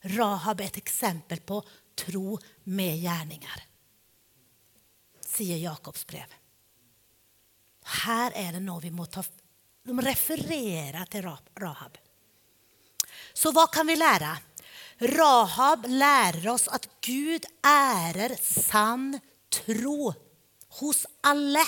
Rahab 0.00 0.60
är 0.60 0.64
ett 0.64 0.76
exempel 0.76 1.40
på 1.40 1.64
tro 1.94 2.38
med 2.64 3.00
gärningar. 3.00 3.64
Säger 5.20 5.56
Jakobs 5.56 6.06
brev. 6.06 6.34
Här 7.82 8.32
är 8.34 8.52
det 8.52 8.60
något 8.60 8.84
vi 8.84 8.90
måste 8.90 9.14
ta 9.14 9.22
de 9.86 10.00
refererar 10.00 11.04
till 11.04 11.22
Rahab. 11.54 11.98
Så 13.32 13.52
vad 13.52 13.72
kan 13.72 13.86
vi 13.86 13.96
lära? 13.96 14.38
Rahab 14.98 15.86
lär 15.88 16.48
oss 16.48 16.68
att 16.68 16.88
Gud 17.00 17.44
ärer 17.62 18.36
sann 18.42 19.20
tro 19.48 20.14
hos 20.68 21.06
alla. 21.20 21.64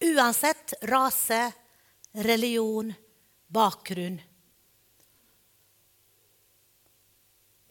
Oavsett 0.00 0.74
rase, 0.82 1.52
religion, 2.12 2.94
bakgrund. 3.46 4.22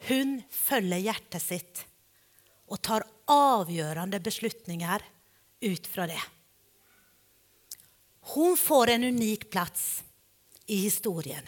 Hon 0.07 0.41
följer 0.49 0.97
hjärtat 0.97 1.41
sitt 1.41 1.85
och 2.65 2.81
tar 2.81 3.03
avgörande 3.25 4.19
beslutningar 4.19 5.03
utifrån 5.59 6.07
det. 6.07 6.21
Hon 8.29 8.57
får 8.57 8.89
en 8.89 9.03
unik 9.03 9.49
plats 9.49 10.03
i 10.65 10.75
historien. 10.75 11.43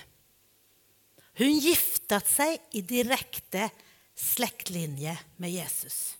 Hon 1.37 1.59
giftat 1.59 2.27
sig 2.27 2.61
i 2.71 2.81
direkta 2.81 3.69
släktlinje 4.15 5.19
med 5.35 5.51
Jesus. 5.51 6.17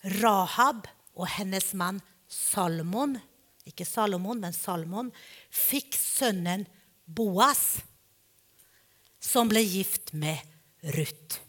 Rahab 0.00 0.88
och 1.12 1.26
hennes 1.26 1.74
man 1.74 2.00
Salomon, 2.28 3.18
inte 3.64 3.84
Salomon 3.84 4.40
men 4.40 4.52
Salomon 4.52 5.12
fick 5.50 5.94
sönnen 5.94 6.66
Boas 7.04 7.76
som 9.20 9.48
blev 9.48 9.62
gift 9.62 10.12
med 10.12 10.38
Rut. 10.80 11.40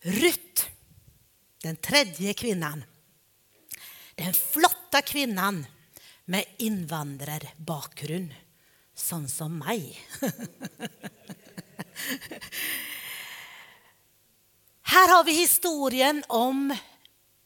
Rut, 0.00 0.66
den 1.62 1.76
tredje 1.76 2.34
kvinnan, 2.34 2.84
den 4.20 4.34
flotta 4.34 5.02
kvinnan 5.02 5.66
med 6.24 6.44
invandrarbakgrund, 6.56 8.34
sån 8.94 9.28
som 9.28 9.58
mig. 9.58 10.00
Här 14.82 15.16
har 15.16 15.24
vi 15.24 15.32
historien 15.32 16.24
om 16.28 16.76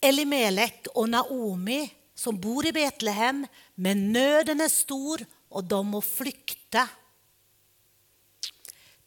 Elimelek 0.01 0.87
och 0.95 1.09
Naomi 1.09 1.95
som 2.15 2.41
bor 2.41 2.67
i 2.67 2.73
Betlehem, 2.73 3.47
men 3.75 4.13
nöden 4.13 4.61
är 4.61 4.69
stor 4.69 5.27
och 5.49 5.65
de 5.65 5.87
må 5.87 6.01
flykta 6.01 6.89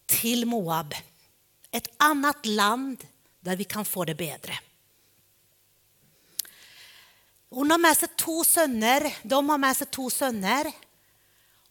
till 0.06 0.46
Moab, 0.46 0.94
ett 1.72 1.88
annat 1.98 2.46
land 2.46 3.08
där 3.40 3.56
vi 3.56 3.64
kan 3.64 3.86
få 3.86 4.06
det 4.06 4.16
bättre. 4.16 4.60
Hon 7.50 7.72
har 7.72 7.78
med 7.78 7.98
sig 7.98 8.08
två 8.08 8.44
söner. 8.44 9.18
De 9.24 9.50
har 9.50 9.58
med 9.58 9.78
sig 9.78 9.88
två 9.88 10.10
söner 10.10 10.72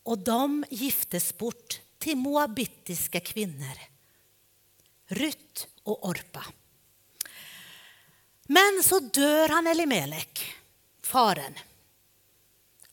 och 0.02 0.18
de 0.18 0.64
giftes 0.71 1.38
bort 1.38 1.80
till 1.99 2.16
moabitiska 2.16 3.21
kvinnor. 3.21 3.78
Rut 5.06 5.68
och 5.83 6.09
Orpa. 6.09 6.45
Men 8.42 8.83
så 8.83 8.99
dör 8.99 9.49
han 9.49 9.66
Elimelek, 9.66 10.54
faren. 11.02 11.54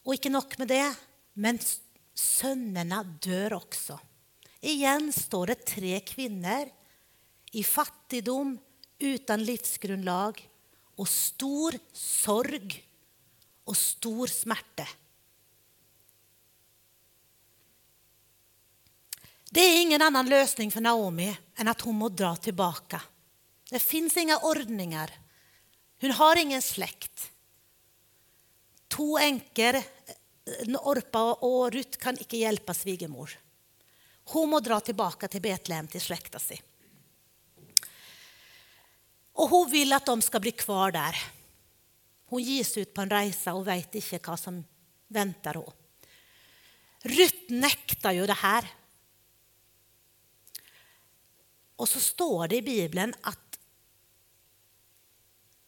Och 0.04 0.14
inte 0.14 0.30
nog 0.30 0.54
med 0.58 0.68
det, 0.68 0.96
men 1.34 1.60
sönerna 2.14 3.04
dör 3.04 3.54
också 3.54 4.00
Igen 4.64 5.14
står 5.14 5.48
det 5.48 5.66
tre 5.66 6.00
kvinnor 6.00 6.70
i 7.52 7.64
fattigdom, 7.64 8.60
utan 9.00 9.44
livsgrundlag 9.44 10.50
och 10.96 11.10
stor 11.10 11.74
sorg 11.94 12.84
och 13.64 13.78
stor 13.78 14.28
smärta. 14.28 14.88
Det 19.52 19.60
är 19.60 19.82
ingen 19.82 20.02
annan 20.02 20.30
lösning 20.30 20.72
för 20.72 20.82
Naomi 20.82 21.38
än 21.56 21.68
att 21.68 21.82
hon 21.82 21.96
må 21.96 22.10
dra 22.10 22.36
tillbaka. 22.36 23.02
Det 23.70 23.80
finns 23.80 24.18
inga 24.18 24.38
ordningar. 24.38 25.12
Hon 26.02 26.12
har 26.12 26.36
ingen 26.36 26.62
släkt. 26.62 27.32
Två 28.88 29.18
änkor, 29.20 29.76
eh, 29.76 29.84
Orpa 30.82 31.34
och 31.34 31.72
Rut, 31.72 31.98
kan 31.98 32.18
inte 32.18 32.38
hjälpa 32.38 32.74
svigermor. 32.74 33.40
Hon 34.24 34.50
må 34.50 34.60
dra 34.60 34.80
tillbaka 34.80 35.28
till 35.28 35.42
Betlehem 35.42 35.88
till 35.88 36.02
släkta 36.02 36.40
sig. 36.40 36.62
Och 39.34 39.50
hon 39.50 39.72
vill 39.72 39.94
att 39.94 40.06
de 40.06 40.22
ska 40.22 40.40
bli 40.40 40.52
kvar 40.52 40.92
där. 40.92 41.16
Hon 42.26 42.44
ges 42.44 42.78
ut 42.78 42.94
på 42.94 43.02
en 43.02 43.10
resa 43.10 43.54
och 43.54 43.68
vet 43.68 43.96
inte 43.96 44.20
vad 44.28 44.40
som 44.40 44.64
väntar 45.08 45.54
henne. 45.54 45.72
Rut 47.02 47.50
nektar 47.50 48.12
ju 48.12 48.26
det 48.26 48.34
här. 48.34 48.72
Och 51.76 51.90
så 51.90 52.00
står 52.00 52.48
det 52.48 52.56
i 52.56 52.62
Bibeln 52.62 53.14
att 53.22 53.60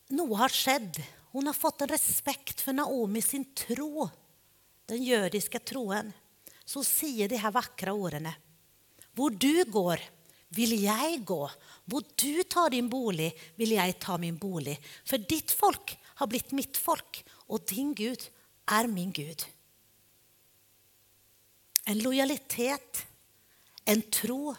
något 0.08 0.40
har 0.40 0.50
skett. 0.50 0.98
Hon 1.32 1.48
har 1.48 1.54
fått 1.54 1.82
en 1.82 1.88
respekt 1.88 2.62
för 2.62 2.74
Naomi, 2.74 3.22
sin 3.22 3.54
tro, 3.54 4.10
den 4.86 5.04
judiska 5.04 5.60
troen. 5.60 6.14
Så 6.66 6.84
säger 6.84 7.30
de 7.30 7.38
här 7.38 7.52
vackra 7.52 7.94
orden. 7.94 8.30
Var 9.12 9.30
du 9.30 9.66
går 9.66 10.00
vill 10.48 10.84
jag 10.84 11.26
gå. 11.26 11.52
Hvor 11.86 12.04
du 12.16 12.44
tar 12.44 12.70
din 12.70 12.90
bolig 12.90 13.40
vill 13.56 13.72
jag 13.72 14.00
ta 14.00 14.18
min 14.18 14.38
bolig. 14.38 14.82
För 15.04 15.18
ditt 15.18 15.52
folk 15.52 16.00
har 16.04 16.28
blivit 16.28 16.52
mitt 16.52 16.78
folk 16.78 17.26
och 17.30 17.62
din 17.68 17.94
Gud 17.94 18.30
är 18.66 18.88
min 18.88 19.12
Gud. 19.12 19.46
En 21.84 22.00
lojalitet, 22.00 23.06
en 23.86 24.02
tro 24.02 24.56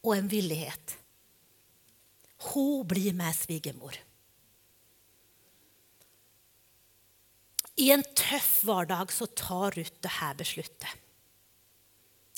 och 0.00 0.16
en 0.16 0.28
villighet. 0.28 0.98
Hon 2.36 2.86
blir 2.86 3.12
med 3.12 3.36
svigermor. 3.36 3.96
I 7.74 7.90
en 7.90 8.02
tuff 8.02 8.64
vardag 8.64 9.12
så 9.12 9.26
tar 9.26 9.70
Rut 9.70 10.02
det 10.02 10.08
här 10.08 10.34
beslutet. 10.34 10.88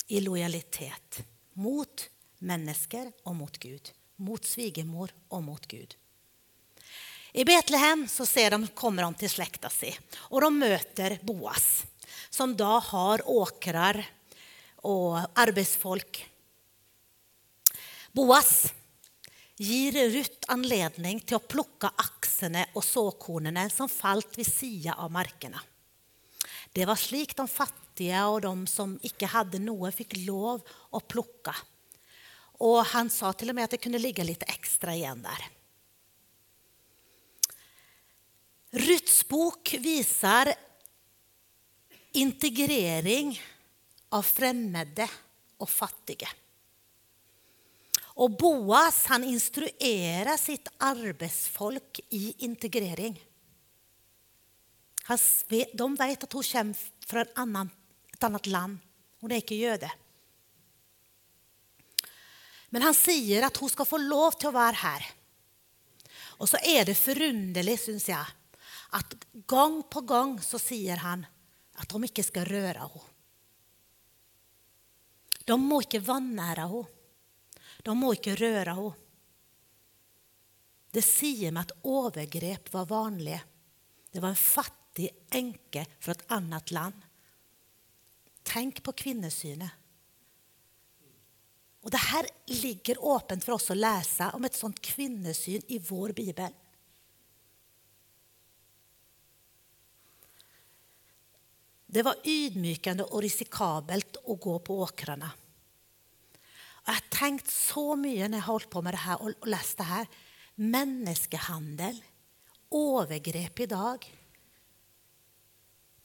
I 0.07 0.21
lojalitet 0.21 1.27
mot 1.53 2.09
människor 2.37 3.11
och 3.23 3.35
mot 3.35 3.57
Gud. 3.57 3.91
Mot 4.15 4.45
svigermor 4.45 5.11
och 5.27 5.43
mot 5.43 5.67
Gud. 5.67 5.95
I 7.31 7.45
Betlehem 7.45 8.07
så 8.07 8.25
ser 8.25 8.51
de, 8.51 8.67
kommer 8.67 9.03
de 9.03 9.13
till 9.13 9.29
släkta 9.29 9.69
si, 9.69 9.97
och 10.15 10.41
de 10.41 10.59
möter 10.59 11.19
Boas 11.21 11.85
som 12.29 12.57
då 12.57 12.65
har 12.65 13.29
åkrar 13.29 14.05
och 14.75 15.17
arbetsfolk 15.39 16.29
Boas 18.15 18.73
ger 19.55 20.09
Rut 20.09 20.45
anledning 20.47 21.19
till 21.19 21.35
att 21.35 21.47
plocka 21.47 21.91
axarna 21.95 22.65
och 22.73 22.83
såkornen 22.83 23.69
som 23.69 23.89
fallit 23.89 24.37
vid 24.37 24.53
sidan 24.53 24.93
av 24.93 25.11
markerna. 25.11 25.61
Det 26.71 26.85
var 26.85 26.95
slik 26.95 27.35
de 27.35 27.47
fattiga 27.47 28.27
och 28.27 28.41
de 28.41 28.67
som 28.67 28.99
icke 29.01 29.25
hade 29.25 29.59
något 29.59 29.95
fick 29.95 30.17
lov 30.17 30.61
att 30.91 31.07
plocka. 31.07 31.55
Och 32.57 32.85
han 32.85 33.09
sa 33.09 33.33
till 33.33 33.49
och 33.49 33.55
med 33.55 33.63
att 33.63 33.71
det 33.71 33.77
kunde 33.77 33.99
ligga 33.99 34.23
lite 34.23 34.45
extra 34.45 34.95
igen 34.95 35.21
där. 35.21 35.45
Ruts 38.71 39.27
bok 39.27 39.73
visar 39.79 40.53
integrering 42.11 43.41
av 44.09 44.21
främmande 44.21 45.09
och 45.57 45.69
fattiga. 45.69 46.29
Och 48.01 48.31
Boas 48.31 49.05
han 49.05 49.23
instruerar 49.23 50.37
sitt 50.37 50.67
arbetsfolk 50.77 51.99
i 52.09 52.35
integrering. 52.37 53.23
De 55.73 55.95
vet 55.95 56.23
att 56.23 56.33
hon 56.33 56.43
kommer 56.43 56.75
från 57.07 57.21
ett 58.13 58.23
annat 58.23 58.45
land. 58.45 58.77
Hon 59.19 59.31
är 59.31 59.35
inte 59.35 59.55
jude. 59.55 59.91
Men 62.75 62.81
han 62.81 62.93
säger 62.93 63.43
att 63.43 63.57
hon 63.57 63.69
ska 63.69 63.85
få 63.85 63.97
lov 63.97 64.31
till 64.31 64.47
att 64.47 64.53
vara 64.53 64.71
här. 64.71 65.05
Och 66.15 66.49
så 66.49 66.57
är 66.57 66.85
det 66.85 66.95
förunderligt, 66.95 67.83
syns 67.83 68.09
jag, 68.09 68.25
att 68.89 69.13
gång 69.33 69.83
på 69.83 70.01
gång 70.01 70.41
så 70.41 70.59
säger 70.59 70.97
han 70.97 71.25
att 71.73 71.89
de 71.89 72.03
inte 72.03 72.23
ska 72.23 72.45
röra 72.45 72.79
henne. 72.79 73.01
De 75.45 75.61
må 75.61 75.81
inte 75.81 75.99
vannära 75.99 76.61
henne. 76.61 76.85
De 77.83 77.97
må 77.97 78.13
inte 78.13 78.35
röra 78.35 78.73
henne. 78.73 78.93
Det 80.91 81.01
säger 81.01 81.51
mig 81.51 81.61
att 81.61 81.85
övergrepp 81.85 82.73
var 82.73 82.85
vanliga. 82.85 83.41
Det 84.11 84.19
var 84.19 84.29
en 84.29 84.35
fattig 84.35 85.09
änke 85.29 85.85
från 85.99 86.11
ett 86.11 86.31
annat 86.31 86.71
land. 86.71 87.01
Tänk 88.43 88.83
på 88.83 88.91
kvinnosynen. 88.91 89.69
Och 91.85 91.91
det 91.91 91.97
här 91.97 92.25
ligger 92.45 93.15
öppet 93.15 93.43
för 93.43 93.51
oss 93.51 93.71
att 93.71 93.77
läsa 93.77 94.29
om 94.29 94.45
ett 94.45 94.55
sånt 94.55 94.81
kvinnosyn 94.81 95.61
i 95.67 95.79
vår 95.79 96.09
bibel. 96.09 96.53
Det 101.85 102.03
var 102.03 102.15
ydmykande 102.23 103.03
och 103.03 103.21
riskabelt 103.21 104.17
att 104.17 104.41
gå 104.41 104.59
på 104.59 104.79
åkrarna. 104.79 105.31
Jag 106.85 106.93
har 106.93 107.03
tänkt 107.09 107.49
så 107.49 107.95
mycket 107.95 108.31
när 108.31 108.37
jag 108.37 108.43
har 108.43 108.53
hållit 108.53 108.69
på 108.69 108.81
med 108.81 108.93
det 108.93 108.97
här 108.97 109.21
och 109.21 109.47
läst 109.47 109.77
det 109.77 109.83
här. 109.83 110.07
Människohandel, 110.55 112.03
övergrepp 112.71 113.59
idag. 113.59 114.13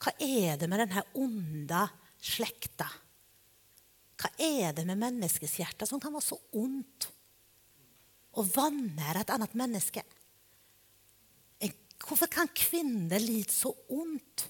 Vad 0.05 0.13
är 0.17 0.57
det 0.57 0.67
med 0.67 0.79
den 0.79 0.91
här 0.91 1.03
onda 1.13 1.89
släkten? 2.19 2.87
Vad 4.23 4.31
är 4.37 4.73
det 4.73 4.85
med 4.85 4.97
människors 4.97 5.59
hjärta 5.59 5.85
som 5.85 5.99
kan 5.99 6.13
vara 6.13 6.21
så 6.21 6.39
ont? 6.51 7.11
Och 8.31 8.47
vanära 8.47 9.19
et 9.19 9.29
annet 9.29 9.53
människa? 9.53 10.03
Varför 12.09 12.27
kan 12.27 12.47
kvinnor 12.47 13.19
lida 13.19 13.51
så 13.51 13.75
ont? 13.87 14.49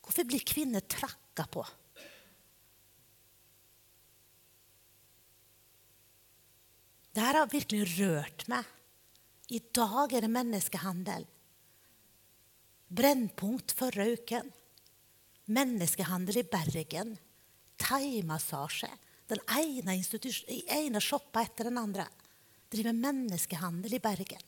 Varför 0.00 0.24
blir 0.24 0.38
kvinnor 0.38 0.80
trakka 0.80 1.46
på? 1.46 1.66
Det 7.12 7.20
här 7.20 7.34
har 7.34 7.46
verkligen 7.46 7.86
rört 7.86 8.46
mig. 8.46 8.64
dag 9.72 10.12
är 10.12 10.20
det 10.20 10.28
människohandel. 10.28 11.26
Brännpunkt 12.86 13.72
förra 13.72 14.04
veckan. 14.04 14.52
Människohandel 15.44 16.36
i 16.36 16.44
Bergen. 16.44 17.18
Thaimassage. 17.78 18.90
Den 19.26 19.38
ena, 19.48 19.92
ena 20.66 21.00
shoppa 21.00 21.42
efter 21.42 21.64
den 21.64 21.78
andra 21.78 22.08
driver 22.70 22.92
människohandel 22.92 23.94
i 23.94 23.98
Bergen. 23.98 24.42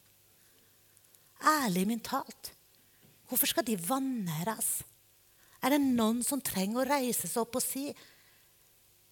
Ärligt 1.41 1.89
mentalt. 1.89 2.53
Varför 3.29 3.47
ska 3.47 3.63
de 3.63 3.77
vanäras? 3.77 4.85
Är 5.61 5.71
det 5.71 5.79
någon 5.79 6.25
som 6.25 6.41
tränger 6.41 6.81
att 6.81 6.89
resa 6.89 7.29
sig 7.29 7.43
upp 7.43 7.55
och 7.55 7.63
se 7.63 7.95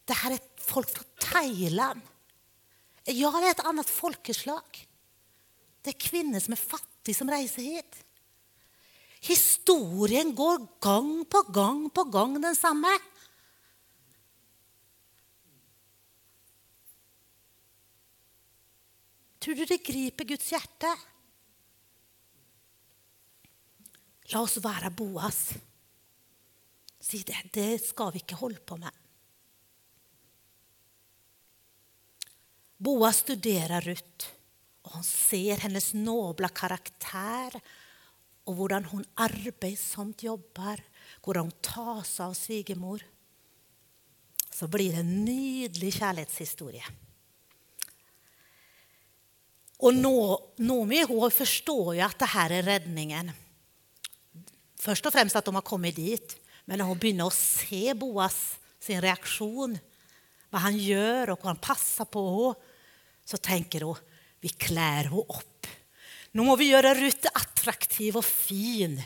det 0.05 0.13
här 0.13 0.31
är 0.31 0.39
folk 0.57 0.91
från 0.91 1.05
Thailand 1.19 2.01
jag 3.13 3.45
är 3.45 3.51
ett 3.51 3.65
annat 3.65 3.91
folkeslag. 3.91 4.89
Det 5.83 5.91
är 5.91 6.01
kvinnor 6.01 6.41
som 6.41 6.53
är 6.53 6.57
fattiga 6.57 7.15
som 7.15 7.31
reser 7.31 7.63
hit. 7.63 8.05
Historien 9.21 10.35
går 10.35 10.67
gång 10.81 11.25
på 11.25 11.43
gång 11.43 11.91
på 11.91 12.05
gång 12.05 12.41
densamma. 12.41 12.89
Tror 19.39 19.55
du 19.55 19.65
det 19.65 19.85
griper 19.85 20.25
Guds 20.25 20.53
hjärta? 20.53 20.99
Låt 24.23 24.43
oss 24.43 24.57
vara 24.57 24.91
Boas. 24.91 25.53
det, 27.27 27.43
det 27.53 27.79
ska 27.79 28.11
vi 28.11 28.19
inte 28.19 28.35
hålla 28.35 28.59
på 28.59 28.77
med. 28.77 28.91
Boa 32.77 33.13
studerar 33.13 33.81
Rut 33.81 34.35
och 34.83 34.91
hon 34.91 35.05
ser 35.05 35.57
hennes 35.57 35.95
nobla 35.95 36.49
karaktär 36.49 37.61
och 38.45 38.57
hur 38.57 38.85
hon 38.85 39.05
arbetsamt 39.15 40.23
jobbar, 40.23 40.81
hur 41.27 41.35
hon 41.35 41.51
tas 41.51 42.21
av 42.21 42.35
svigermor. 42.35 43.03
så 44.51 44.69
blir 44.69 44.93
det 44.93 44.99
en 44.99 45.25
nydlig 45.25 45.95
kärlekshistoria. 45.95 46.85
Och 49.79 49.95
Noomi 50.57 51.05
hon 51.09 51.31
förstår 51.31 51.95
ju 51.95 52.01
att 52.01 52.19
det 52.19 52.25
här 52.25 52.51
är 52.51 52.63
räddningen. 52.63 53.31
Först 54.79 55.07
och 55.07 55.13
främst 55.13 55.37
att 55.37 55.45
de 55.45 55.55
har 55.55 55.63
kommit 55.63 55.97
dit, 55.97 56.37
men 56.65 56.79
när 56.79 56.85
hon 56.85 56.99
börjar 56.99 57.31
se 57.31 57.95
Boas, 57.95 58.59
sin 58.81 59.01
reaktion, 59.01 59.79
vad 60.51 60.61
han 60.61 60.79
gör 60.79 61.31
och 61.31 61.39
vad 61.39 61.47
han 61.47 61.57
passar 61.57 62.05
på, 62.05 62.55
så 63.25 63.37
tänker 63.37 63.81
hon, 63.81 63.97
vi 64.41 64.49
klär 64.49 65.05
hon 65.05 65.25
upp. 65.29 65.67
Nu 66.33 66.43
måste 66.43 66.65
vi 66.65 66.71
göra 66.71 66.95
Rut 66.95 67.27
attraktiv 67.35 68.17
och 68.17 68.25
fin. 68.25 69.03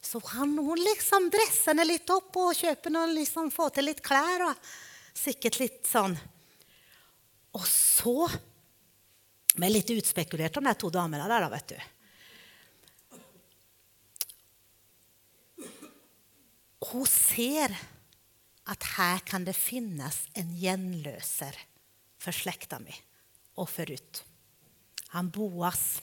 Så 0.00 0.22
han, 0.24 0.58
hon 0.58 0.78
liksom 0.78 1.30
dressar 1.30 1.70
henne 1.70 1.84
lite 1.84 2.12
upp 2.12 2.36
och 2.36 2.54
köper 2.54 2.90
någon, 2.90 3.14
liksom, 3.14 3.50
får 3.50 3.68
till 3.68 3.84
lite 3.84 4.00
kläder 4.00 4.54
säkert 5.14 5.58
lite 5.58 5.88
sån. 5.88 6.18
Och 7.50 7.66
så, 7.66 8.30
men 9.56 9.72
lite 9.72 9.92
utspekulerat 9.92 10.52
de 10.52 10.66
här 10.66 10.74
två 10.74 10.90
damerna 10.90 11.28
där 11.28 11.42
då, 11.42 11.48
vet 11.48 11.68
du. 11.68 11.76
Hon 16.78 17.06
ser 17.06 17.78
att 18.64 18.82
här 18.82 19.18
kan 19.18 19.44
det 19.44 19.52
finnas 19.52 20.28
en 20.32 20.56
genlöser 20.56 21.58
för 22.18 22.32
släkta 22.32 22.78
med 22.78 22.94
och 23.54 23.70
förut. 23.70 24.24
Han 25.06 25.30
Boas. 25.30 26.02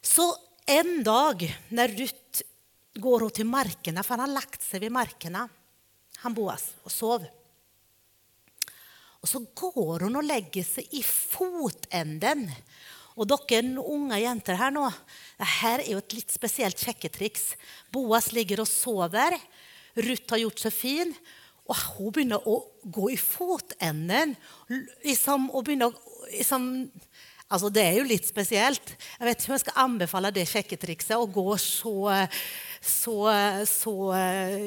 Så 0.00 0.36
en 0.66 1.04
dag 1.04 1.58
när 1.68 1.88
Rut 1.88 2.42
går 2.94 3.28
till 3.28 3.46
markerna, 3.46 4.02
för 4.02 4.10
han 4.10 4.20
har 4.20 4.34
lagt 4.34 4.62
sig 4.62 4.80
vid 4.80 4.92
markerna, 4.92 5.48
han 6.16 6.34
Boas, 6.34 6.74
och 6.82 6.92
sov. 6.92 7.26
Och 9.24 9.28
så 9.28 9.46
går 9.54 10.00
hon 10.00 10.16
och 10.16 10.24
lägger 10.24 10.64
sig 10.64 10.88
i 10.90 11.02
fotänden. 11.02 12.50
Och 12.88 13.26
dere 13.26 13.76
unga 13.76 14.18
jenter 14.18 14.54
här 14.54 14.70
nu, 14.70 14.90
det 15.36 15.44
här 15.44 15.90
är 15.90 15.98
ett 15.98 16.12
lite 16.12 16.32
speciellt 16.32 16.78
checketricks. 16.78 17.56
Boas 17.90 18.32
ligger 18.32 18.60
och 18.60 18.68
sover. 18.68 19.40
Rut 19.94 20.30
har 20.30 20.36
gjort 20.36 20.58
sig 20.58 20.70
fin 20.70 21.14
och 21.64 21.76
hon 21.76 22.12
börjar 22.12 22.36
att 22.36 22.62
gå 22.82 23.10
i 23.10 23.16
fotänden. 23.16 24.36
Liksom, 25.04 25.50
och 25.50 25.64
börjar, 25.64 25.92
liksom, 26.30 26.90
Alltså 27.48 27.68
det 27.68 27.82
är 27.82 27.92
ju 27.92 28.04
lite 28.04 28.28
speciellt. 28.28 28.96
Jag 29.18 29.26
vet 29.26 29.38
inte 29.38 29.46
hur 29.46 29.54
jag 29.54 29.60
ska 29.60 29.70
anbefalla 29.70 30.30
det 30.30 30.46
checketrickset 30.46 31.16
och 31.16 31.32
gå 31.32 31.58
så, 31.58 32.26
så, 32.80 33.32
så 33.66 34.12
eh, 34.12 34.58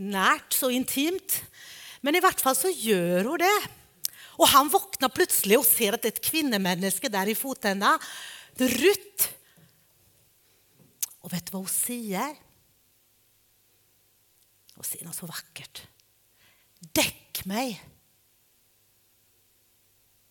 närt, 0.00 0.52
så 0.52 0.70
intimt. 0.70 1.42
Men 2.00 2.14
i 2.14 2.20
vart 2.20 2.40
fall 2.40 2.56
så 2.56 2.68
gör 2.68 3.24
hon 3.24 3.38
det. 3.38 3.75
Och 4.38 4.48
han 4.48 4.68
vaknar 4.68 5.08
plötsligt 5.08 5.58
och 5.58 5.66
ser 5.66 5.92
att 5.92 6.02
det 6.02 6.08
är 6.08 6.12
ett 6.12 6.24
kvinnemänniska 6.24 7.08
där 7.08 7.26
i 7.28 7.34
fotändan. 7.34 7.98
Rutt. 8.54 9.28
Och 11.20 11.32
vet 11.32 11.46
du 11.46 11.52
vad 11.52 11.62
hon 11.62 11.68
säger? 11.68 12.36
Hon 14.74 14.84
säger 14.84 15.04
något 15.04 15.16
så 15.16 15.26
vackert. 15.26 15.82
Däck 16.78 17.44
mig. 17.44 17.84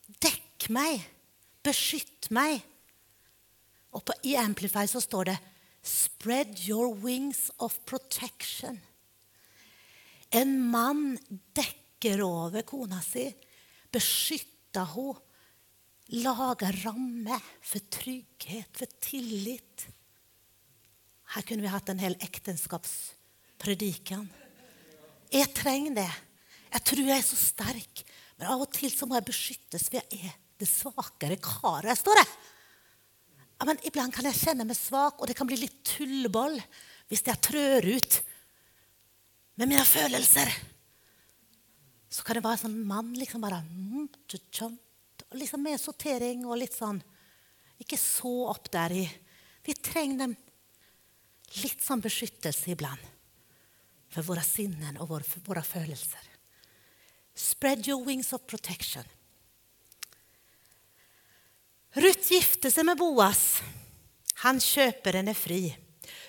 Däck 0.05 0.69
mig 0.69 1.09
beskytt 1.65 2.29
mig. 2.29 2.65
Och 3.89 4.05
på, 4.05 4.13
i 4.23 4.35
Amplify 4.35 4.87
så 4.87 5.01
står 5.01 5.25
det 5.25 5.39
Spread 5.81 6.59
your 6.59 6.95
wings 6.95 7.51
of 7.57 7.79
protection. 7.85 8.79
En 10.29 10.67
man 10.67 11.17
däcker 11.53 12.45
över 12.45 12.61
kona 12.61 13.01
sin 13.01 13.33
beskytta 13.95 14.83
henne, 14.83 15.15
laga 16.05 16.71
ramme 16.71 17.39
för 17.61 17.79
trygghet, 17.79 18.77
för 18.77 18.85
tillit. 18.85 19.87
Här 21.25 21.41
kunde 21.41 21.61
vi 21.61 21.67
haft 21.67 21.89
en 21.89 21.99
hel 21.99 22.17
äktenskapspredikan. 22.19 24.29
Jag 25.29 25.53
tränger 25.53 25.95
det. 25.95 26.15
Jag 26.71 26.83
tror 26.83 27.07
jag 27.07 27.17
är 27.17 27.21
så 27.21 27.35
stark, 27.35 28.05
men 28.35 28.47
av 28.47 28.61
och 28.61 28.71
till 28.71 28.97
så 28.97 29.05
må 29.05 29.15
jag 29.15 29.23
beskyttas 29.23 29.89
för 29.89 29.95
jag 29.95 30.13
är 30.19 30.31
det 30.57 30.65
svagare 30.65 31.37
karet, 31.41 31.99
står 31.99 32.23
det. 32.23 32.29
Ja, 33.57 33.65
men 33.65 33.77
ibland 33.83 34.13
kan 34.13 34.25
jag 34.25 34.35
känna 34.35 34.63
mig 34.63 34.75
svag 34.75 35.19
och 35.19 35.27
det 35.27 35.33
kan 35.33 35.47
bli 35.47 35.57
lite 35.57 35.97
tullboll 35.97 36.61
Visst, 37.07 37.27
jag 37.27 37.41
trör 37.41 37.85
ut 37.85 38.23
med 39.55 39.67
mina 39.67 39.85
känslor. 39.85 40.74
Så 42.15 42.23
kan 42.23 42.33
det 42.33 42.39
vara 42.39 42.53
en 42.53 42.57
sån 42.57 42.87
man 42.87 43.13
liksom 43.13 43.41
bara 43.41 43.57
mm, 43.57 44.07
liksom 45.31 45.63
med 45.63 45.81
sortering 45.81 46.45
och 46.45 46.57
lite 46.57 46.75
sån, 46.75 47.03
inte 47.77 47.97
så 47.97 48.51
upp 48.51 48.71
där 48.71 48.91
i. 48.91 49.17
Vi 49.63 49.73
trängde 49.73 50.35
lite 51.63 51.83
som 51.83 51.99
beskyttelse 51.99 52.71
ibland 52.71 52.99
för 54.09 54.21
våra 54.21 54.41
sinnen 54.41 54.97
och 54.97 55.09
våra 55.45 55.63
födelser. 55.63 56.19
Spread 57.33 57.87
your 57.87 58.05
wings 58.05 58.33
of 58.33 58.45
protection. 58.45 59.03
Rut 61.89 62.31
gifte 62.31 62.71
sig 62.71 62.83
med 62.83 62.97
Boas. 62.97 63.61
Han 64.33 64.59
köper 64.59 65.13
henne 65.13 65.33
fri. 65.33 65.77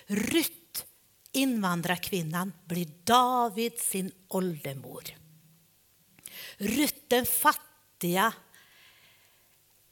Rut, 0.05 0.85
invandrarkvinnan, 1.31 2.53
blir 2.65 2.87
David 3.03 3.79
sin 3.79 4.11
åldermor 4.27 5.16
rutten, 6.57 7.25
fattiga, 7.25 8.33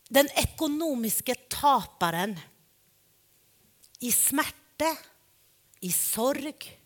den 0.09 0.27
ekonomiska 0.35 1.35
taparen 1.35 2.39
i 3.99 4.11
smärta, 4.11 4.97
i 5.79 5.91
sorg 5.91 6.79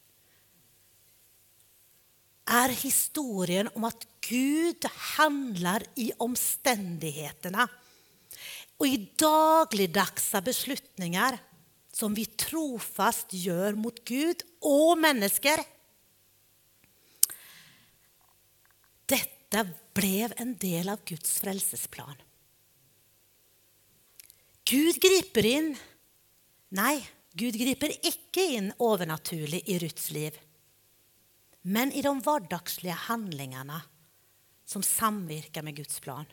är 2.46 2.70
historien 2.70 3.70
om 3.74 3.84
att 3.84 4.08
Gud 4.22 4.86
handlar 4.86 5.84
i 5.96 6.12
omständigheterna 6.18 7.68
och 8.78 8.88
i 8.88 9.10
dagligdagsa 9.15 10.42
beslutningar 10.42 11.38
som 11.92 12.13
vi 12.13 12.26
trofast 12.26 13.34
gör 13.34 13.74
mot 13.74 14.06
Gud 14.06 14.42
och 14.60 14.98
människor. 14.98 15.63
Detta 19.06 19.38
blev 19.94 20.34
en 20.38 20.58
del 20.58 20.90
av 20.90 21.00
Guds 21.06 21.40
frälsningsplan. 21.40 22.16
Gud 24.64 25.02
griper 25.02 25.46
in. 25.46 25.78
Nej, 26.70 27.10
Gud 27.32 27.54
griper 27.54 28.06
inte 28.06 28.42
in 28.42 28.74
övernaturligt 28.80 29.70
i 29.70 29.80
Ruts 29.80 30.12
liv. 30.12 30.40
Men 31.62 31.92
i 31.92 32.02
de 32.02 32.20
vardagsliga 32.20 32.94
handlingarna 32.94 33.82
som 34.66 34.84
samverkar 34.84 35.62
med 35.62 35.76
Guds 35.76 36.00
plan. 36.00 36.26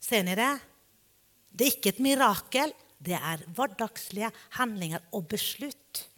Ser 0.00 0.22
ni 0.22 0.34
det? 0.34 0.58
Det 1.50 1.64
är 1.64 1.76
inte 1.76 1.88
ett 1.88 1.98
mirakel, 1.98 2.72
det 2.98 3.12
är 3.12 3.44
vardagsliga 3.46 4.30
handlingar 4.36 5.02
och 5.10 5.24
beslut. 5.24 6.10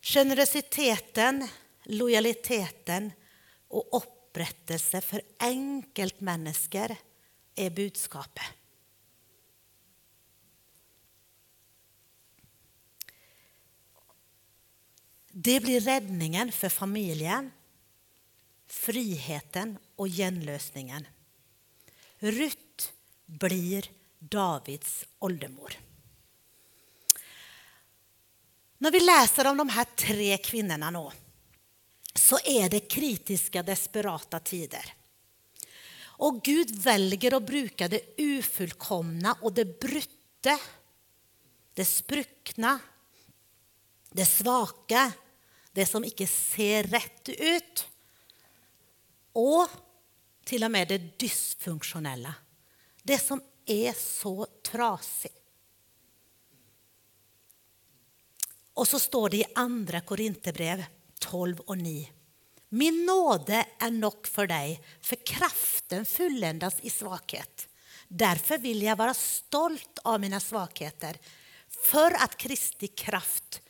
Generositeten, 0.00 1.48
lojaliteten 1.84 3.12
och 3.74 3.96
upprättelse 3.96 5.00
för 5.00 5.22
enkelt 5.38 6.20
människor 6.20 6.96
är 7.54 7.70
budskapet. 7.70 8.44
Det 15.36 15.60
blir 15.60 15.80
räddningen 15.80 16.52
för 16.52 16.68
familjen, 16.68 17.50
friheten 18.66 19.78
och 19.96 20.08
genlösningen. 20.08 21.06
Rut 22.18 22.92
blir 23.26 23.90
Davids 24.18 25.06
åldermor. 25.18 25.72
När 28.78 28.90
vi 28.90 29.00
läser 29.00 29.50
om 29.50 29.56
de 29.56 29.68
här 29.68 29.84
tre 29.96 30.38
kvinnorna 30.38 30.90
nu, 30.90 31.10
så 32.14 32.38
är 32.44 32.68
det 32.68 32.80
kritiska, 32.80 33.62
desperata 33.62 34.40
tider. 34.40 34.94
Och 36.16 36.42
Gud 36.42 36.70
väljer 36.70 37.34
att 37.34 37.46
bruka 37.46 37.88
det 37.88 38.00
ofullkomna 38.38 39.36
och 39.40 39.52
det 39.52 39.80
brutte, 39.80 40.58
det 41.74 41.84
spruckna, 41.84 42.78
det 44.10 44.26
svaga, 44.26 45.12
det 45.72 45.86
som 45.86 46.04
inte 46.04 46.26
ser 46.26 46.84
rätt 46.84 47.28
ut 47.28 47.86
och 49.32 49.68
till 50.44 50.64
och 50.64 50.70
med 50.70 50.88
det 50.88 51.18
dysfunktionella. 51.18 52.34
Det 53.02 53.18
som 53.18 53.42
är 53.66 53.92
så 53.92 54.46
trasigt. 54.62 55.38
Och 58.74 58.88
så 58.88 58.98
står 58.98 59.28
det 59.28 59.36
i 59.36 59.44
Andra 59.54 60.00
Korinthierbrevet 60.00 61.03
12 61.30 61.60
och 61.60 61.78
9. 61.78 62.10
Min 62.68 63.06
nåde 63.06 63.66
är 63.78 63.90
nog 63.90 64.26
för 64.26 64.46
dig, 64.46 64.84
för 65.00 65.26
kraften 65.26 66.06
fulländas 66.06 66.74
i 66.80 66.90
svaghet. 66.90 67.68
Därför 68.08 68.58
vill 68.58 68.82
jag 68.82 68.96
vara 68.96 69.14
stolt 69.14 69.98
av 70.02 70.20
mina 70.20 70.40
svagheter, 70.40 71.18
för 71.68 72.10
att 72.10 72.36
Kristi 72.36 72.88
kraft 72.88 73.60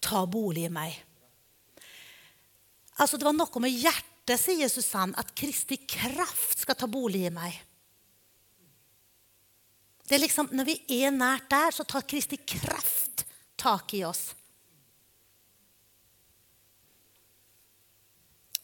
tar 0.00 0.26
bolig 0.26 0.64
i 0.64 0.68
mig. 0.68 1.04
Alltså 2.94 3.16
det 3.16 3.24
var 3.24 3.32
något 3.32 3.60
med 3.60 3.70
hjärtat, 3.70 4.40
säger 4.40 4.68
Susanne, 4.68 5.14
att 5.16 5.34
Kristi 5.34 5.76
kraft 5.76 6.58
ska 6.58 6.74
ta 6.74 6.86
bolig 6.86 7.26
i 7.26 7.30
mig. 7.30 7.64
Det 10.04 10.14
är 10.14 10.18
liksom 10.18 10.48
när 10.52 10.64
vi 10.64 10.84
är 10.88 11.10
nära 11.10 11.40
där 11.50 11.70
så 11.70 11.84
tar 11.84 12.00
Kristi 12.00 12.36
kraft 12.36 13.26
tak 13.56 13.94
i 13.94 14.04
oss. 14.04 14.34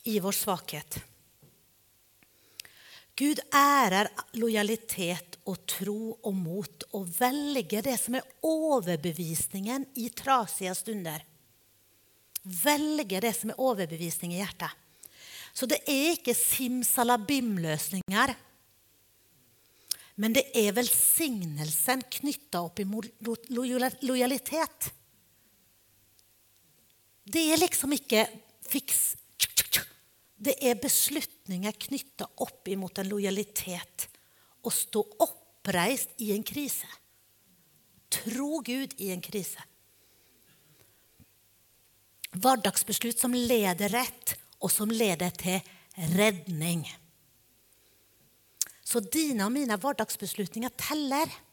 I 0.08 0.20
vår 0.20 0.32
svaghet. 0.32 1.04
Gud 3.14 3.40
ärar 3.52 4.08
lojalitet 4.32 5.38
och 5.44 5.66
tro 5.66 6.10
och 6.10 6.34
mot 6.34 6.82
och 6.82 7.20
väljer 7.20 7.82
det 7.82 7.98
som 7.98 8.14
är 8.14 8.22
överbevisningen 8.42 9.86
i 9.94 10.08
trasiga 10.08 10.74
stunder. 10.74 11.24
Väljer 12.42 13.20
det 13.20 13.32
som 13.32 13.50
är 13.50 13.70
överbevisning 13.70 14.34
i 14.34 14.38
hjärtat. 14.38 14.70
Så 15.52 15.66
det 15.66 15.90
är 15.90 16.10
inte 16.10 16.34
simsalabim-lösningar. 16.34 18.34
Men 20.14 20.32
det 20.32 20.68
är 20.68 20.72
välsignelsen 20.72 22.02
knyttad 22.02 22.66
upp 22.66 22.78
emot 22.78 23.06
lojalitet. 24.00 24.94
Det 27.24 27.52
är 27.52 27.56
liksom 27.56 27.92
inte 27.92 28.30
fix. 28.68 29.16
Det 30.40 30.70
är 30.70 30.74
beslutningar 30.74 31.72
knytta 31.72 32.28
upp 32.40 32.68
emot 32.68 32.98
en 32.98 33.08
lojalitet 33.08 34.08
och 34.62 34.72
stå 34.72 35.00
upprest 35.00 36.10
i 36.16 36.32
en 36.32 36.42
kris. 36.42 36.84
Tro 38.08 38.60
Gud 38.60 38.94
i 38.96 39.10
en 39.10 39.20
kris. 39.20 39.56
Vardagsbeslut 42.30 43.18
som 43.18 43.34
leder 43.34 43.88
rätt 43.88 44.38
och 44.58 44.72
som 44.72 44.90
leder 44.90 45.30
till 45.30 45.60
räddning. 45.94 46.96
Så 48.82 49.00
dina 49.00 49.46
och 49.46 49.52
mina 49.52 49.76
vardagsbeslutningar 49.76 50.68
teller. 50.68 51.47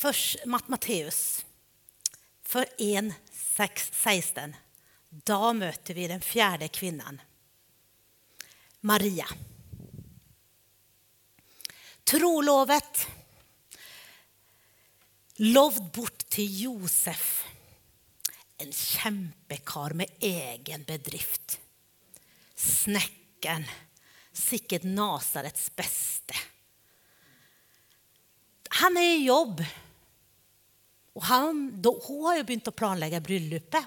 Först 0.00 0.36
Matteus, 0.44 1.44
för 2.42 2.64
1.16. 2.78 4.54
Då 5.08 5.52
möter 5.52 5.94
vi 5.94 6.08
den 6.08 6.20
fjärde 6.20 6.68
kvinnan, 6.68 7.20
Maria. 8.80 9.28
Trolovet, 12.04 13.06
lovd 15.34 15.90
bort 15.92 16.18
till 16.18 16.62
Josef 16.62 17.44
en 18.58 18.72
kämpekar 18.72 19.90
med 19.90 20.10
egen 20.20 20.82
bedrift. 20.82 21.60
Snäcken, 22.54 23.64
sicket 24.32 24.82
Nasarets 24.82 25.76
bäste. 25.76 26.34
Han 28.68 28.96
är 28.96 29.16
i 29.16 29.24
jobb. 29.24 29.64
Och 31.12 31.22
han, 31.22 31.82
då, 31.82 32.00
hon 32.04 32.24
har 32.24 32.36
ju 32.36 32.42
börjat 32.42 32.68
att 32.68 32.76
planlägga 32.76 33.20
bröllopet. 33.20 33.84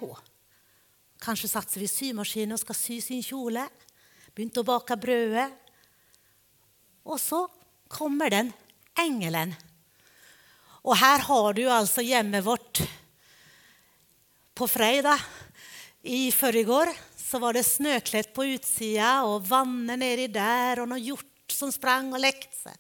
Kanske 1.20 1.48
satt 1.48 1.70
sig 1.70 1.80
vid 1.80 1.90
symaskinen 1.90 2.52
och 2.52 2.60
ska 2.60 2.74
sy 2.74 3.02
sin 3.02 3.24
kjol. 3.24 3.60
Börjat 4.36 4.58
att 4.58 4.66
baka 4.66 4.96
bröd. 4.96 5.52
Och 7.04 7.22
så 7.22 7.50
kommer 7.88 8.30
den 8.30 8.52
ängeln. 9.00 9.56
Och 10.84 10.96
här 10.96 11.20
har 11.20 11.54
du 11.54 11.70
alltså 11.70 12.02
hemma 12.02 12.42
vårt 12.42 12.80
på 14.54 14.68
fredag 14.68 15.20
i 16.02 16.32
förrgår 16.32 16.90
så 17.16 17.40
var 17.40 17.54
det 17.54 17.64
snöklätt 17.64 18.34
på 18.34 18.46
utsidan 18.46 19.24
och 19.24 19.48
vannet 19.48 20.00
nere 20.00 20.28
där 20.28 20.80
och 20.80 20.90
någon 20.90 21.04
hjort 21.04 21.52
som 21.52 21.72
sprang 21.72 22.14
och 22.14 22.20
läckte 22.20 22.72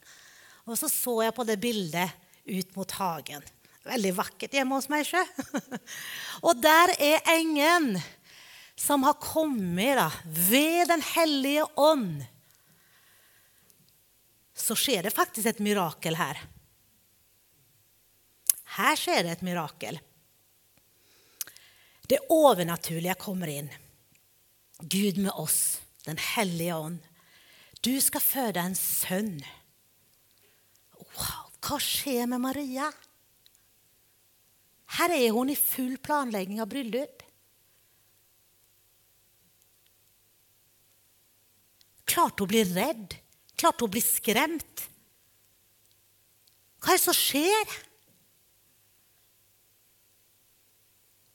Och 0.45 0.79
så 0.79 0.89
såg 0.89 1.23
jag 1.23 1.35
på 1.35 1.43
det 1.43 1.57
bilden 1.57 2.09
ut 2.43 2.75
mot 2.75 2.91
hagen. 2.91 3.41
Väldigt 3.83 4.15
vackert 4.15 4.53
hemma 4.53 4.75
hos 4.75 4.89
mig. 4.89 5.05
och 6.41 6.55
där 6.55 7.01
är 7.01 7.21
ängeln 7.39 8.01
som 8.75 9.03
har 9.03 9.13
kommit 9.13 9.97
då, 9.97 10.11
ved 10.25 10.87
den 10.87 11.01
helige 11.01 11.65
on. 11.75 12.23
Så 14.55 14.75
sker 14.75 15.03
det 15.03 15.11
faktiskt 15.11 15.47
ett 15.47 15.59
mirakel 15.59 16.15
här. 16.15 16.41
Här 18.63 18.95
sker 18.95 19.23
det 19.23 19.29
ett 19.29 19.41
mirakel. 19.41 19.99
Det 22.01 22.19
övernaturliga 22.29 23.13
kommer 23.13 23.47
in. 23.47 23.69
Gud 24.79 25.17
med 25.17 25.31
oss, 25.31 25.81
den 26.03 26.17
helige 26.17 26.75
Ande. 26.75 27.03
Du 27.81 28.01
ska 28.01 28.19
föda 28.19 28.61
en 28.61 28.75
son. 28.75 29.41
Wow, 30.91 31.69
vad 31.69 31.81
sker 31.81 32.27
med 32.27 32.41
Maria? 32.41 32.93
Här 34.93 35.09
är 35.09 35.31
hon 35.31 35.49
i 35.49 35.55
full 35.55 35.97
planläggning 35.97 36.61
av 36.61 36.67
bröllop. 36.67 37.23
Klart 42.03 42.39
hon 42.39 42.47
blir 42.47 42.65
rädd, 42.65 43.15
klart 43.55 43.79
hon 43.79 43.89
blir 43.89 44.01
skrämd. 44.01 44.81
Vad 46.79 46.89
är 46.89 46.93
det 46.93 46.99
som 46.99 47.13
sker? 47.13 47.67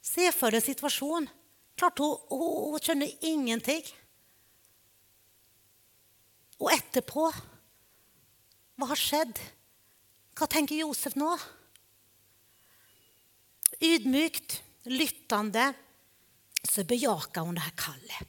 Se 0.00 0.32
för 0.32 0.50
dig 0.50 0.60
situation. 0.60 1.28
Klart 1.74 1.98
hon, 1.98 2.18
hon, 2.28 2.70
hon 2.70 2.80
känner 2.80 3.10
ingenting. 3.20 3.82
Och 6.56 6.72
efterpå, 6.72 7.32
vad 8.74 8.88
har 8.88 8.96
skett? 8.96 9.40
Vad 10.40 10.50
tänker 10.50 10.74
Josef 10.74 11.14
nu? 11.14 11.36
Ydmykt, 13.80 14.62
lyttande, 14.82 15.72
så 16.62 16.84
bejakar 16.84 17.40
hon 17.40 17.54
det 17.54 17.60
här 17.60 17.74
kallet. 17.76 18.28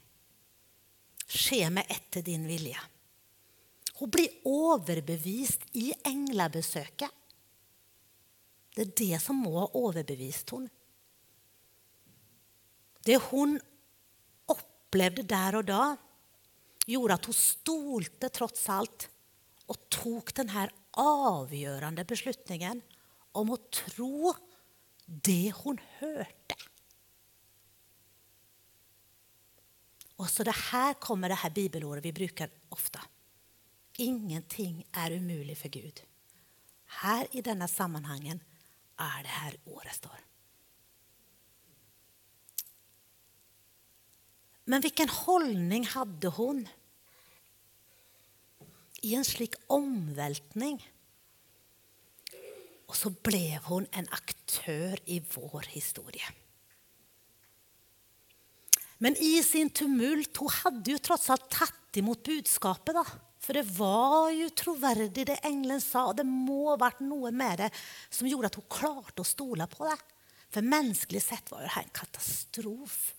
Ske 1.28 1.70
med 1.70 1.86
efter 1.90 2.22
din 2.22 2.48
vilja. 2.48 2.80
Hon 3.94 4.10
blir 4.10 4.30
överbevist 4.46 5.62
i 5.72 5.94
änglabesöket. 6.04 7.12
Det 8.76 8.82
är 8.82 8.92
det 8.96 9.20
som 9.20 9.36
må 9.36 9.60
ha 9.60 9.90
överbevist 9.90 10.50
hon. 10.50 10.70
Det 13.04 13.18
hon 13.18 13.60
upplevde 14.46 15.24
där 15.24 15.56
och 15.56 15.66
då 15.66 15.96
gjorde 16.86 17.14
att 17.14 17.26
hon 17.26 17.34
stolte 17.34 18.30
trots 18.30 18.70
allt 18.70 19.10
och 19.66 19.90
tog 19.90 20.32
den 20.36 20.50
här 20.50 20.72
avgörande 20.92 22.06
beslutningen 22.06 22.82
om 23.32 23.52
att 23.52 23.72
tro 23.72 24.34
det 25.10 25.54
hon 25.56 25.80
hörde. 25.98 26.56
Och 30.16 30.30
så 30.30 30.44
det 30.44 30.56
här 30.56 30.94
kommer 30.94 31.30
det 31.30 31.36
här 31.36 31.50
bibelåret 31.50 32.06
vi 32.06 32.14
brukar 32.14 32.50
ofta. 32.70 33.02
Ingenting 33.98 34.86
är 34.92 35.18
omöjligt 35.18 35.60
för 35.60 35.70
Gud. 35.70 36.02
Här 36.86 37.28
i 37.32 37.42
denna 37.42 37.68
sammanhangen 37.68 38.40
är 38.96 39.24
det 39.24 39.30
här 39.30 39.56
året 39.66 39.96
står. 39.96 40.20
Men 44.64 44.82
vilken 44.82 45.10
hållning 45.10 45.86
hade 45.86 46.28
hon 46.28 46.68
i 49.02 49.16
en 49.16 49.26
slik 49.26 49.56
omvältning? 49.68 50.92
Och 52.90 52.96
så 52.96 53.10
blev 53.10 53.64
hon 53.64 53.88
en 53.92 54.08
aktör 54.12 55.00
i 55.06 55.24
vår 55.34 55.66
historia. 55.68 56.24
Men 58.98 59.16
i 59.18 59.44
sin 59.44 59.70
tumult, 59.70 60.38
hon 60.38 60.50
hade 60.50 60.92
ju 60.92 60.98
trots 60.98 61.30
allt 61.30 61.50
tagit 61.50 61.98
emot 61.98 62.24
budskapet. 62.24 62.96
Då. 62.96 63.06
För 63.40 63.54
det 63.54 63.64
var 63.64 64.30
ju 64.30 64.50
trovärdigt 64.50 65.28
det 65.28 65.36
ängeln 65.36 65.82
sa. 65.82 66.14
Det 66.14 66.24
må 66.24 66.70
ha 66.70 66.78
varit 66.78 67.00
något 67.00 67.34
med 67.34 67.58
det 67.58 67.72
som 68.10 68.28
gjorde 68.28 68.48
att 68.48 68.56
hon 68.56 68.66
klarade 68.70 69.22
att 69.22 69.28
stola 69.28 69.68
på 69.68 69.86
det. 69.86 69.98
För 70.50 70.62
mänskligt 70.62 71.26
sett 71.26 71.52
var 71.52 71.62
det 71.62 71.68
här 71.68 71.84
en 71.84 71.90
katastrof. 71.90 73.16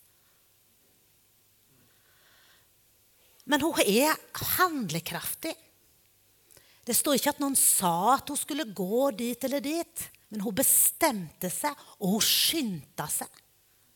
Men 3.44 3.60
hon 3.62 3.80
är 3.80 4.14
handlekraftig. 4.32 5.54
Det 6.84 6.94
står 6.94 7.14
inte 7.14 7.30
att 7.30 7.38
någon 7.38 7.56
sa 7.56 8.14
att 8.14 8.28
hon 8.28 8.36
skulle 8.36 8.64
gå 8.64 9.10
dit 9.10 9.44
eller 9.44 9.60
dit, 9.60 10.08
men 10.28 10.40
hon 10.40 10.54
bestämde 10.54 11.50
sig 11.50 11.70
och 11.80 12.08
hon 12.08 12.20
skyndade 12.20 13.10
sig 13.10 13.26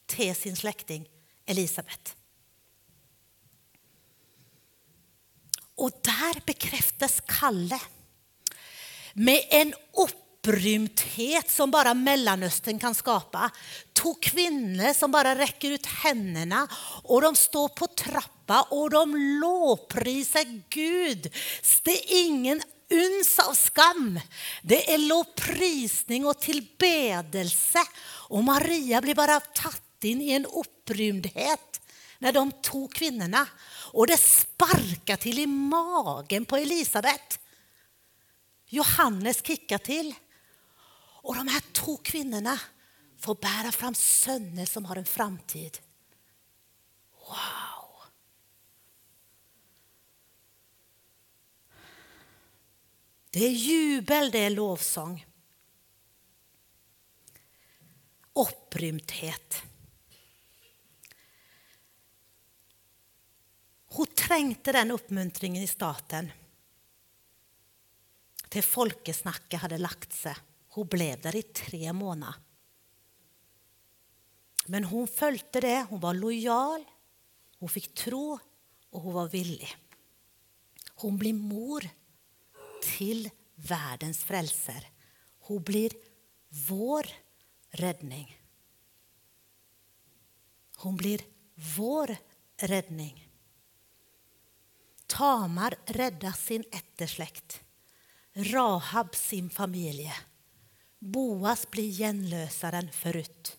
till 0.07 0.35
sin 0.35 0.57
släkting 0.57 1.09
Elisabet. 1.47 2.16
Och 5.75 5.90
där 6.03 6.42
bekräftas 6.47 7.23
Kalle 7.27 7.81
med 9.12 9.40
en 9.51 9.75
upprymdhet 9.92 11.51
som 11.51 11.70
bara 11.70 11.94
Mellanöstern 11.94 12.79
kan 12.79 12.94
skapa. 12.94 13.51
Två 13.92 14.14
kvinnor 14.14 14.92
som 14.92 15.11
bara 15.11 15.38
räcker 15.38 15.70
ut 15.70 15.87
händerna 15.87 16.68
och 17.03 17.23
de 17.23 17.37
står 17.37 17.68
på 17.68 17.87
trappa 17.87 18.62
och 18.62 18.90
de 18.90 19.16
lovprisar 19.16 20.62
Gud. 20.68 21.33
Det 21.83 21.90
är 21.90 22.27
ingen 22.27 22.62
uns 22.94 23.38
av 23.38 23.54
skam. 23.54 24.20
Det 24.62 24.94
är 24.94 24.98
lovprisning 24.98 26.26
och 26.26 26.40
tillbedelse. 26.40 27.78
Och 28.28 28.44
Maria 28.44 29.00
blir 29.00 29.14
bara 29.14 29.40
tatt 29.40 30.04
in 30.04 30.20
i 30.20 30.30
en 30.30 30.46
upprymdhet 30.46 31.80
när 32.18 32.33
de 32.33 32.52
tog 32.52 32.92
kvinnorna. 32.94 33.46
Och 33.92 34.07
det 34.07 34.20
sparkar 34.20 35.16
till 35.16 35.38
i 35.38 35.46
magen 35.46 36.44
på 36.44 36.57
Elisabet. 36.57 37.40
Johannes 38.66 39.42
kickar 39.46 39.78
till. 39.78 40.14
Och 41.22 41.35
de 41.35 41.48
här 41.48 41.62
två 41.72 41.96
kvinnorna 41.96 42.61
får 43.20 43.35
bära 43.35 43.72
fram 43.72 43.94
söner 43.94 44.66
som 44.66 44.85
har 44.85 44.96
en 44.96 45.04
framtid. 45.04 45.78
Wow! 47.28 47.73
Det 53.35 53.44
är 53.44 53.51
jubel, 53.51 54.31
det 54.31 54.38
är 54.38 54.51
lovsång. 54.51 55.27
Upprymdhet. 58.33 59.62
Hon 63.87 64.07
trängte 64.07 64.73
den 64.73 64.90
uppmuntringen 64.90 65.62
i 65.62 65.66
staten 65.66 66.33
till 68.49 68.62
folkesnacket 68.62 69.61
hade 69.61 69.79
lagt 69.79 70.12
sig. 70.12 70.37
Hon 70.68 70.87
blev 70.87 71.20
där 71.20 71.37
i 71.37 71.42
tre 71.42 71.92
månader. 71.92 72.35
Men 74.66 74.85
hon 74.85 75.09
följde 75.09 75.61
det, 75.61 75.87
hon 75.90 76.01
var 76.01 76.14
lojal, 76.14 76.85
hon 77.59 77.68
fick 77.68 77.94
tro 77.94 78.38
och 78.90 79.01
hon 79.01 79.14
var 79.14 79.29
villig. 79.29 79.77
Hon 80.94 81.18
blev 81.18 81.35
mor 81.35 81.88
till 82.85 83.31
världens 83.55 84.25
frälser. 84.25 84.88
Hon 85.38 85.62
blir 85.62 85.92
vår 86.68 87.07
räddning. 87.70 88.40
Hon 90.77 90.97
blir 90.97 91.20
vår 91.77 92.16
räddning. 92.57 93.29
Tamar 95.07 95.75
räddar 95.87 96.33
sin 96.33 96.64
ättersläkt. 96.73 97.61
Rahab 98.33 99.14
sin 99.14 99.51
familj. 99.51 100.12
Boas 100.99 101.70
blir 101.70 101.92
genlösaren 101.92 102.92
förut. 102.92 103.59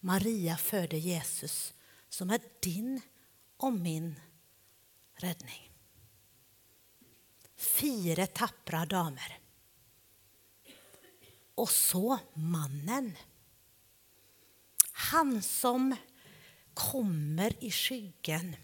Maria 0.00 0.56
föder 0.56 0.98
Jesus 0.98 1.74
som 2.08 2.30
är 2.30 2.40
din 2.60 3.00
och 3.56 3.72
min 3.72 4.20
räddning. 5.14 5.69
Fyra 7.60 8.26
tappra 8.26 8.86
damer. 8.86 9.38
Och 11.54 11.70
så 11.70 12.18
mannen. 12.34 13.16
Han 14.92 15.42
som 15.42 15.96
kommer 16.74 17.64
i 17.64 17.70
skyggen 17.70 18.56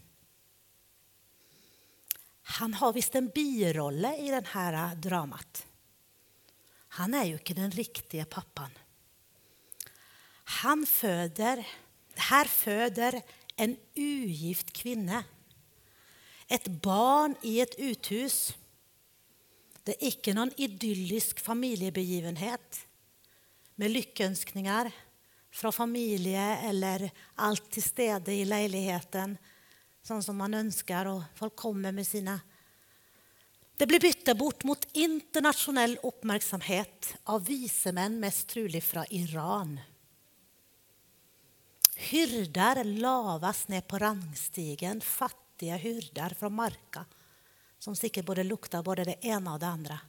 han 2.49 2.73
har 2.73 2.93
visst 2.93 3.15
en 3.15 3.27
birolle 3.27 4.17
i 4.17 4.29
den 4.29 4.45
här 4.45 4.95
dramat. 4.95 5.65
Han 6.87 7.13
är 7.13 7.25
ju 7.25 7.33
inte 7.33 7.53
den 7.53 7.71
riktiga 7.71 8.25
pappan. 8.25 8.71
Han 10.43 10.85
föder, 10.85 11.67
här 12.15 12.45
föder 12.45 13.21
en 13.55 13.77
ugift 13.95 14.73
kvinna 14.73 15.23
ett 16.47 16.67
barn 16.67 17.35
i 17.41 17.61
ett 17.61 17.75
uthus. 17.77 18.53
Det 19.87 20.03
är 20.03 20.05
inte 20.05 20.33
någon 20.33 20.51
idyllisk 20.57 21.39
familjebegivenhet 21.39 22.87
med 23.75 23.91
lyckönskningar 23.91 24.91
från 25.51 25.73
familje 25.73 26.57
eller 26.57 27.11
allt 27.35 27.71
till 27.71 27.83
stede 27.83 28.33
i 28.33 28.45
lägenheten 28.45 29.37
sånt 30.03 30.25
som 30.25 30.37
man 30.37 30.53
önskar 30.53 31.05
och 31.05 31.21
folk 31.35 31.55
kommer 31.55 31.91
med 31.91 32.07
sina... 32.07 32.39
Det 33.77 33.87
blir 33.87 33.99
bytte 33.99 34.35
bort 34.35 34.63
mot 34.63 34.87
internationell 34.93 35.99
uppmärksamhet 36.03 37.15
av 37.23 37.45
vise 37.45 37.91
män, 37.91 38.19
mest 38.19 38.47
troligt 38.47 38.85
från 38.85 39.05
Iran. 39.09 39.79
Hyrdar 41.95 42.83
lavas 42.83 43.67
ner 43.67 43.81
på 43.81 43.97
rangstigen, 43.97 45.01
fattiga 45.01 45.75
hyrdar 45.75 46.29
från 46.29 46.53
Marka 46.53 47.05
som 47.79 47.95
säkert 47.95 48.25
både 48.25 48.43
luktar 48.43 48.83
både 48.83 49.03
det 49.03 49.25
ena 49.25 49.53
och 49.53 49.59
det 49.59 49.67
andra. 49.67 49.99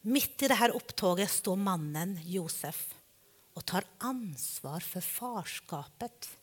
Mitt 0.00 0.42
i 0.42 0.48
det 0.48 0.54
här 0.54 0.70
upptåget 0.70 1.30
står 1.30 1.56
mannen 1.56 2.20
Josef 2.24 2.94
och 3.52 3.64
tar 3.64 3.84
ansvar 3.98 4.80
för 4.80 5.00
farskapet. 5.00 6.38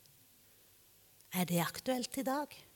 Är 1.30 1.46
det 1.46 1.60
aktuellt 1.60 2.18
idag? 2.18 2.70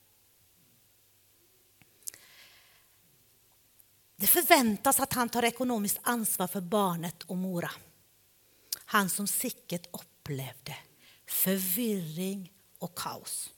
Det 4.15 4.28
förväntas 4.28 5.00
att 5.00 5.13
han 5.13 5.30
tar 5.30 5.43
ekonomiskt 5.43 6.00
ansvar 6.02 6.48
för 6.48 6.62
barnet 6.62 7.24
och 7.24 7.38
Mora. 7.38 7.72
Han 8.86 9.10
som 9.10 9.28
säkert 9.28 9.88
upplevde 9.91 10.76
förvirring 11.28 12.52
och 12.80 12.98
kaos. 12.98 13.50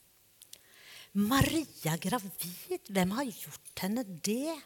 Maria 1.16 1.96
gravid, 1.96 2.80
vem 2.88 3.10
har 3.10 3.24
gjort 3.24 3.78
henne 3.78 4.02
det? 4.02 4.60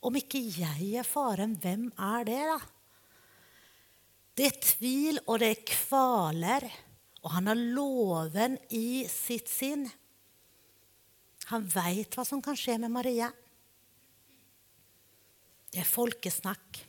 Om 0.00 0.16
inte 0.16 0.38
jag 0.38 0.82
är 0.82 1.02
faren, 1.02 1.58
vem 1.62 1.92
är 1.96 2.24
det 2.24 2.44
då? 2.44 2.60
Det 4.34 4.46
är 4.46 4.60
tvil 4.60 5.20
och 5.26 5.38
det 5.38 5.46
är 5.46 5.66
kvaler 5.66 6.74
och 7.20 7.30
han 7.30 7.46
har 7.46 7.54
loven 7.54 8.58
i 8.68 9.08
sitt 9.08 9.48
sinn. 9.48 9.90
Han 11.44 11.68
vet 11.68 12.16
vad 12.16 12.26
som 12.26 12.42
kan 12.42 12.56
ske 12.56 12.78
med 12.78 12.90
Maria. 12.90 13.32
Det 15.70 15.78
är 15.78 15.84
folkesnack. 15.84 16.88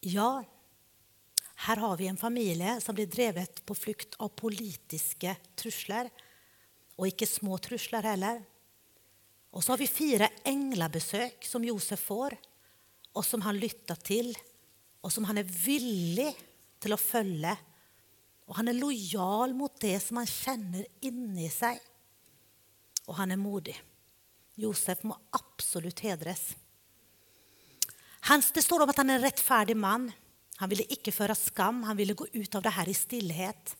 Ja, 0.00 0.44
här 1.70 1.76
har 1.76 1.96
vi 1.96 2.06
en 2.06 2.16
familj 2.16 2.80
som 2.80 2.94
blir 2.94 3.06
drevet 3.06 3.66
på 3.66 3.74
flykt 3.74 4.14
av 4.16 4.28
politiska 4.28 5.36
trusler. 5.56 6.10
Och 6.96 7.06
inte 7.06 7.26
små 7.26 7.58
trusler 7.58 8.02
heller. 8.02 8.42
Och 9.50 9.64
så 9.64 9.72
har 9.72 9.78
vi 9.78 9.86
fyra 9.86 10.28
änglabesök 10.44 11.44
som 11.44 11.64
Josef 11.64 12.00
får 12.00 12.36
och 13.12 13.24
som 13.24 13.42
han 13.42 13.58
lyttar 13.58 13.94
till 13.94 14.38
och 15.00 15.12
som 15.12 15.24
han 15.24 15.38
är 15.38 15.42
villig 15.42 16.36
till 16.78 16.92
att 16.92 17.00
följa. 17.00 17.56
Och 18.46 18.56
han 18.56 18.68
är 18.68 18.72
lojal 18.72 19.54
mot 19.54 19.80
det 19.80 20.00
som 20.00 20.16
han 20.16 20.26
känner 20.26 20.86
inne 21.00 21.46
i 21.46 21.50
sig. 21.50 21.80
Och 23.04 23.14
han 23.14 23.30
är 23.30 23.36
modig. 23.36 23.82
Josef 24.54 25.02
må 25.02 25.18
absolut 25.30 26.00
hedras. 26.00 26.56
det 28.54 28.62
står 28.62 28.82
om 28.82 28.90
att 28.90 28.96
han 28.96 29.10
är 29.10 29.14
en 29.14 29.20
rättfärdig 29.20 29.76
man. 29.76 30.12
Han 30.60 30.68
ville 30.68 30.92
icke 30.92 31.12
föra 31.12 31.34
skam, 31.34 31.82
han 31.82 31.96
ville 31.96 32.14
gå 32.14 32.26
ut 32.32 32.54
av 32.54 32.62
det 32.62 32.70
här 32.70 32.88
i 32.88 32.94
stillhet. 32.94 33.76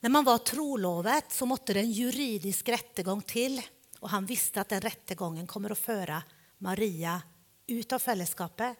När 0.00 0.10
man 0.10 0.24
var 0.24 0.38
trolovet 0.38 1.32
så 1.32 1.46
måtte 1.46 1.74
det 1.74 1.80
en 1.80 1.92
juridisk 1.92 2.68
rättegång 2.68 3.22
till 3.22 3.62
och 3.98 4.10
han 4.10 4.26
visste 4.26 4.60
att 4.60 4.68
den 4.68 4.80
rättegången 4.80 5.46
kommer 5.46 5.70
att 5.70 5.78
föra 5.78 6.22
Maria 6.58 7.22
ut 7.66 7.92
av 7.92 7.98
fällskapet, 7.98 8.76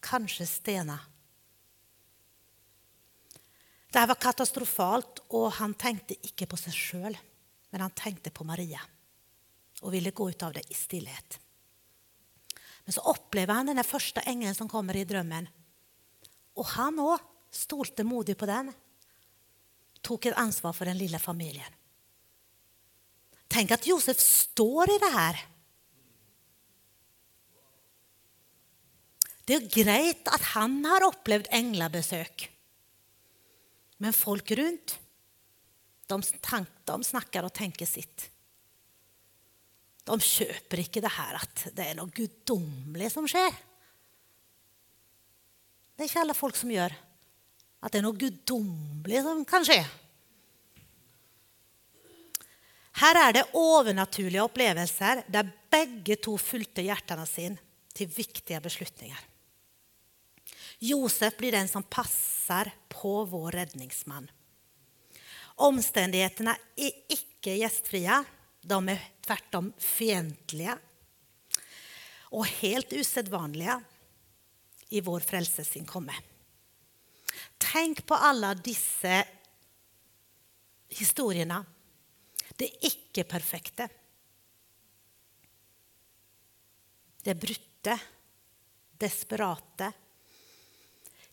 kanske 0.00 0.46
stena. 0.46 0.98
Det 3.92 3.98
här 3.98 4.06
var 4.06 4.14
katastrofalt 4.14 5.18
och 5.28 5.52
han 5.52 5.74
tänkte 5.74 6.14
icke 6.26 6.46
på 6.46 6.56
sig 6.56 6.72
själv, 6.72 7.16
men 7.70 7.80
han 7.80 7.90
tänkte 7.90 8.30
på 8.30 8.44
Maria 8.44 8.80
och 9.80 9.94
ville 9.94 10.10
gå 10.10 10.30
ut 10.30 10.42
av 10.42 10.52
det 10.52 10.70
i 10.70 10.74
stillhet. 10.74 11.40
Men 12.84 12.92
så 12.92 13.00
upplever 13.00 13.54
han 13.54 13.66
den 13.66 13.84
första 13.84 14.20
ängeln 14.20 14.54
som 14.54 14.68
kommer 14.68 14.96
i 14.96 15.04
drömmen. 15.04 15.48
Och 16.56 16.66
han 16.66 16.98
också, 16.98 17.24
stolte 17.50 18.04
modig 18.04 18.38
på 18.38 18.46
den, 18.46 18.72
tog 20.00 20.26
ett 20.26 20.36
ansvar 20.36 20.72
för 20.72 20.84
den 20.84 20.98
lilla 20.98 21.18
familjen. 21.18 21.72
Tänk 23.48 23.70
att 23.70 23.86
Josef 23.86 24.20
står 24.20 24.90
i 24.90 24.98
det 24.98 25.10
här. 25.18 25.46
Det 29.44 29.54
är 29.54 29.60
grejt 29.60 30.28
att 30.28 30.42
han 30.42 30.84
har 30.84 31.04
upplevt 31.04 31.46
änglabesök. 31.50 32.50
Men 33.96 34.12
folk 34.12 34.50
runt, 34.50 35.00
de, 36.06 36.22
tank, 36.22 36.68
de 36.84 37.04
snackar 37.04 37.42
och 37.42 37.52
tänker 37.52 37.86
sitt. 37.86 38.30
De 40.04 40.20
köper 40.20 40.78
inte 40.78 41.00
det 41.00 41.08
här 41.08 41.34
att 41.34 41.66
det 41.72 41.82
är 41.82 41.94
något 41.94 42.14
gudomligt 42.14 43.12
som 43.12 43.28
sker. 43.28 43.54
Det 45.96 46.02
är 46.02 46.04
inte 46.04 46.20
alla 46.20 46.34
folk 46.34 46.56
som 46.56 46.70
gör 46.70 46.94
att 47.80 47.92
det 47.92 47.98
är 47.98 48.02
något 48.02 48.18
gudomligt 48.18 49.22
som 49.22 49.44
kan 49.44 49.64
ske. 49.64 49.86
Här 52.92 53.28
är 53.28 53.32
det 53.32 53.44
övernaturliga 53.78 54.42
upplevelser 54.42 55.24
där 55.26 55.50
bägge 55.70 56.16
två 56.16 56.38
fyllde 56.38 56.82
hjärtan 56.82 57.26
sin 57.26 57.58
till 57.92 58.08
viktiga 58.08 58.60
beslutningar. 58.60 59.18
Josef 60.78 61.36
blir 61.36 61.52
den 61.52 61.68
som 61.68 61.82
passar 61.82 62.70
på 62.88 63.24
vår 63.24 63.52
räddningsman. 63.52 64.30
Omständigheterna 65.42 66.56
är 66.76 66.90
icke 67.08 67.54
gästfria. 67.54 68.24
De 68.60 68.88
är 68.88 69.10
tvärtom 69.20 69.72
fientliga 69.78 70.78
och 72.18 72.46
helt 72.46 72.92
osedvanliga 72.92 73.82
i 74.88 75.00
vår 75.00 75.20
frälses 75.20 75.76
inkomme. 75.76 76.14
Tänk 77.58 78.06
på 78.06 78.14
alla 78.14 78.54
dessa 78.54 79.24
historierna. 80.88 81.64
Det 82.56 82.86
icke-perfekta. 82.86 83.88
Det 87.22 87.34
brutte, 87.34 87.98
desperata. 88.92 89.92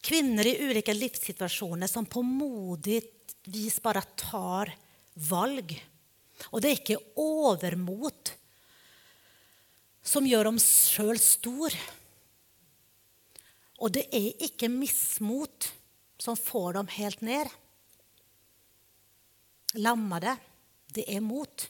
Kvinnor 0.01 0.45
i 0.45 0.69
olika 0.69 0.93
livssituationer 0.93 1.87
som 1.87 2.05
på 2.05 2.21
modigt 2.21 3.35
vis 3.43 3.81
bara 3.81 4.01
tar 4.01 4.77
valg. 5.13 5.89
Och 6.43 6.61
det 6.61 6.67
är 6.67 6.71
inte 6.71 6.93
övermod 7.15 8.29
som 10.01 10.27
gör 10.27 10.43
dem 10.43 10.59
själva 10.59 11.17
stora. 11.17 11.77
Och 13.77 13.91
det 13.91 14.15
är 14.15 14.43
inte 14.43 14.69
missmot 14.69 15.73
som 16.17 16.37
får 16.37 16.73
dem 16.73 16.87
helt 16.87 17.21
ner. 17.21 17.51
Lammade, 19.73 20.37
det 20.87 21.15
är 21.15 21.19
mot. 21.19 21.69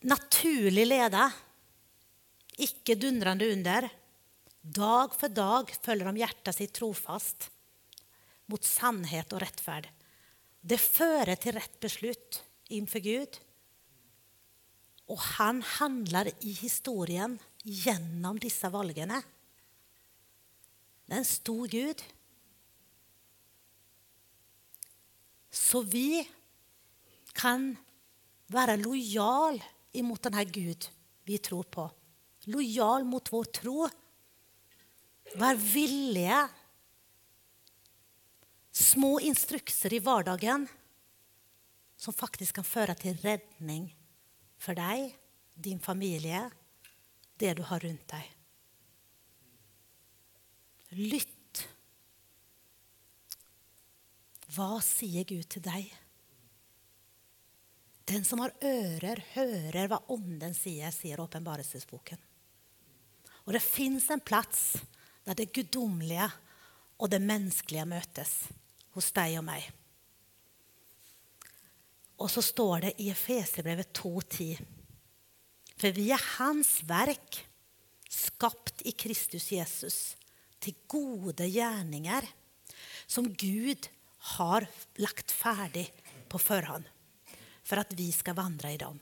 Naturlig 0.00 0.86
leda, 0.86 1.32
icke 2.56 2.94
dundrande 2.94 3.52
under. 3.52 3.88
Dag 4.60 5.14
för 5.14 5.28
dag 5.28 5.76
följer 5.82 6.06
de 6.06 6.16
hjärtat 6.16 6.56
sitt 6.56 6.72
trofast 6.72 7.50
mot 8.46 8.64
sannhet 8.64 9.32
och 9.32 9.40
rättfärd. 9.40 9.88
Det 10.60 10.78
för 10.78 11.36
till 11.36 11.52
rätt 11.52 11.80
beslut 11.80 12.44
inför 12.68 12.98
Gud. 12.98 13.40
Och 15.06 15.18
han 15.18 15.62
handlar 15.62 16.30
i 16.40 16.52
historien 16.52 17.38
genom 17.68 18.38
dessa 18.38 18.70
valgene. 18.70 19.22
Det 21.06 21.12
är 21.14 21.18
en 21.18 21.24
stor 21.24 21.68
Gud. 21.68 22.02
Så 25.50 25.82
vi 25.82 26.30
kan 27.32 27.76
vara 28.46 28.76
lojal 28.76 29.64
emot 29.92 30.22
den 30.22 30.34
här 30.34 30.44
Gud 30.44 30.90
vi 31.22 31.38
tror 31.38 31.62
på. 31.62 31.90
Lojal 32.40 33.04
mot 33.04 33.32
vår 33.32 33.44
tro. 33.44 33.88
Var 35.34 35.54
villiga. 35.54 36.48
Små 38.70 39.20
instruktioner 39.20 39.92
i 39.94 39.98
vardagen 39.98 40.68
som 41.96 42.14
faktiskt 42.14 42.52
kan 42.52 42.64
föra 42.64 42.94
till 42.94 43.16
räddning 43.16 43.96
för 44.58 44.74
dig, 44.74 45.18
din 45.54 45.80
familj, 45.80 46.50
det 47.38 47.54
du 47.54 47.62
har 47.62 47.80
runt 47.80 48.08
dig. 48.08 48.36
Lytt. 50.88 51.68
Vad 54.46 54.84
säger 54.84 55.24
Gud 55.24 55.48
till 55.48 55.62
dig? 55.62 55.94
Den 58.04 58.24
som 58.24 58.38
har 58.38 58.52
öron 58.60 59.20
hör 59.32 59.88
vad 59.88 60.02
Onden 60.06 60.54
säger, 60.54 60.90
säger 60.90 61.20
Uppenbarelseboken. 61.20 62.18
Och 63.28 63.52
det 63.52 63.60
finns 63.60 64.10
en 64.10 64.20
plats 64.20 64.76
där 65.24 65.34
det 65.34 65.52
gudomliga 65.52 66.32
och 66.96 67.10
det 67.10 67.18
mänskliga 67.18 67.84
mötes 67.84 68.48
hos 68.90 69.12
dig 69.12 69.38
och 69.38 69.44
mig. 69.44 69.72
Och 72.16 72.30
så 72.30 72.42
står 72.42 72.80
det 72.80 73.02
i 73.02 73.10
Efesierbrevet 73.10 73.98
2.10. 73.98 74.77
För 75.78 75.92
vi 75.92 76.10
är 76.10 76.38
hans 76.38 76.82
verk, 76.82 77.46
skapt 78.08 78.82
i 78.82 78.92
Kristus 78.92 79.52
Jesus 79.52 80.16
till 80.58 80.74
goda 80.86 81.46
gärningar 81.46 82.28
som 83.06 83.32
Gud 83.32 83.88
har 84.18 84.66
lagt 84.94 85.30
färdig 85.30 85.92
på 86.28 86.38
förhand 86.38 86.84
för 87.62 87.76
att 87.76 87.92
vi 87.92 88.12
ska 88.12 88.34
vandra 88.34 88.72
i 88.72 88.76
dem. 88.76 88.98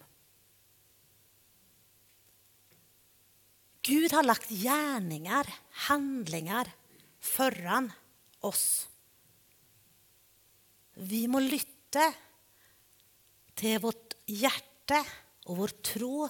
Gud 3.83 4.12
har 4.12 4.22
lagt 4.22 4.49
gärningar, 4.49 5.55
handlingar 5.70 6.72
föran 7.20 7.93
oss. 8.41 8.89
Vi 10.95 11.29
må 11.29 11.41
lytte 11.41 12.14
till 13.55 13.79
vårt 13.79 14.14
hjärta 14.27 15.07
och 15.45 15.57
vår 15.57 15.68
tro 15.68 16.29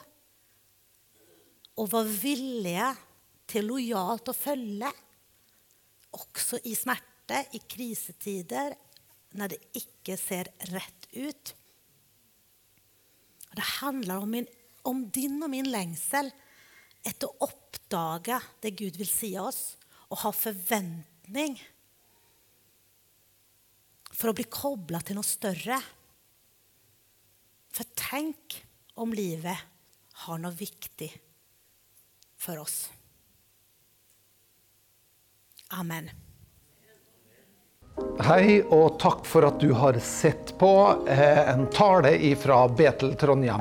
och 1.76 1.90
vara 1.90 2.04
villiga 2.04 2.96
till 3.46 3.66
lojalt 3.66 4.28
att 4.28 4.36
följa 4.36 4.92
också 6.10 6.58
i 6.64 6.76
smärta, 6.76 7.44
i 7.52 7.58
krisetider, 7.58 8.74
när 9.30 9.48
det 9.48 9.56
inte 9.72 10.16
ser 10.16 10.48
rätt 10.58 11.08
ut. 11.10 11.54
Det 13.50 13.62
handlar 13.62 14.16
om, 14.16 14.30
min, 14.30 14.46
om 14.82 15.10
din 15.10 15.42
och 15.42 15.50
min 15.50 15.70
längsel 15.70 16.30
efter 17.02 17.26
att 17.26 17.50
uppdaga 17.50 18.42
det 18.60 18.70
Gud 18.70 18.96
vill 18.96 19.08
säga 19.08 19.42
oss 19.42 19.78
och 19.86 20.18
ha 20.18 20.32
förväntning 20.32 21.62
för 24.12 24.28
att 24.28 24.34
bli 24.34 24.44
kopplad 24.44 25.04
till 25.04 25.14
något 25.14 25.26
större. 25.26 25.82
För 27.70 27.84
tänk 27.94 28.66
om 28.94 29.14
livet 29.14 29.58
har 30.12 30.38
något 30.38 30.60
viktigt 30.60 31.25
för 32.46 32.58
oss. 32.58 32.90
Amen. 35.68 36.10
Hej 38.20 38.62
och 38.62 38.98
tack 38.98 39.26
för 39.26 39.42
att 39.42 39.60
du 39.60 39.72
har 39.72 39.92
sett 39.98 40.58
på 40.58 41.04
eh, 41.08 41.50
en 41.50 41.66
tale 41.70 42.16
ifrån 42.16 42.74
Betel 42.76 43.14
Trondheim. 43.14 43.60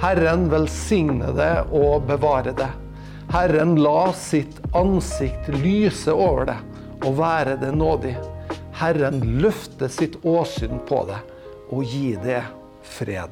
Herren 0.00 0.48
välsigne 0.48 1.32
det 1.32 1.62
och 1.70 2.02
bevara 2.02 2.52
det. 2.52 2.68
Herren 3.28 3.82
la 3.82 4.12
sitt 4.12 4.74
ansikt 4.74 5.48
lyse 5.48 6.10
över 6.10 6.46
det 6.46 6.56
och 7.06 7.16
vara 7.16 7.56
det 7.56 7.72
nådig. 7.72 8.16
Herren 8.72 9.20
lyfte 9.20 9.88
sitt 9.88 10.24
åsyn 10.24 10.78
på 10.88 11.06
det 11.06 11.18
och 11.70 11.84
ge 11.84 12.18
det 12.24 12.44
fred. 12.82 13.30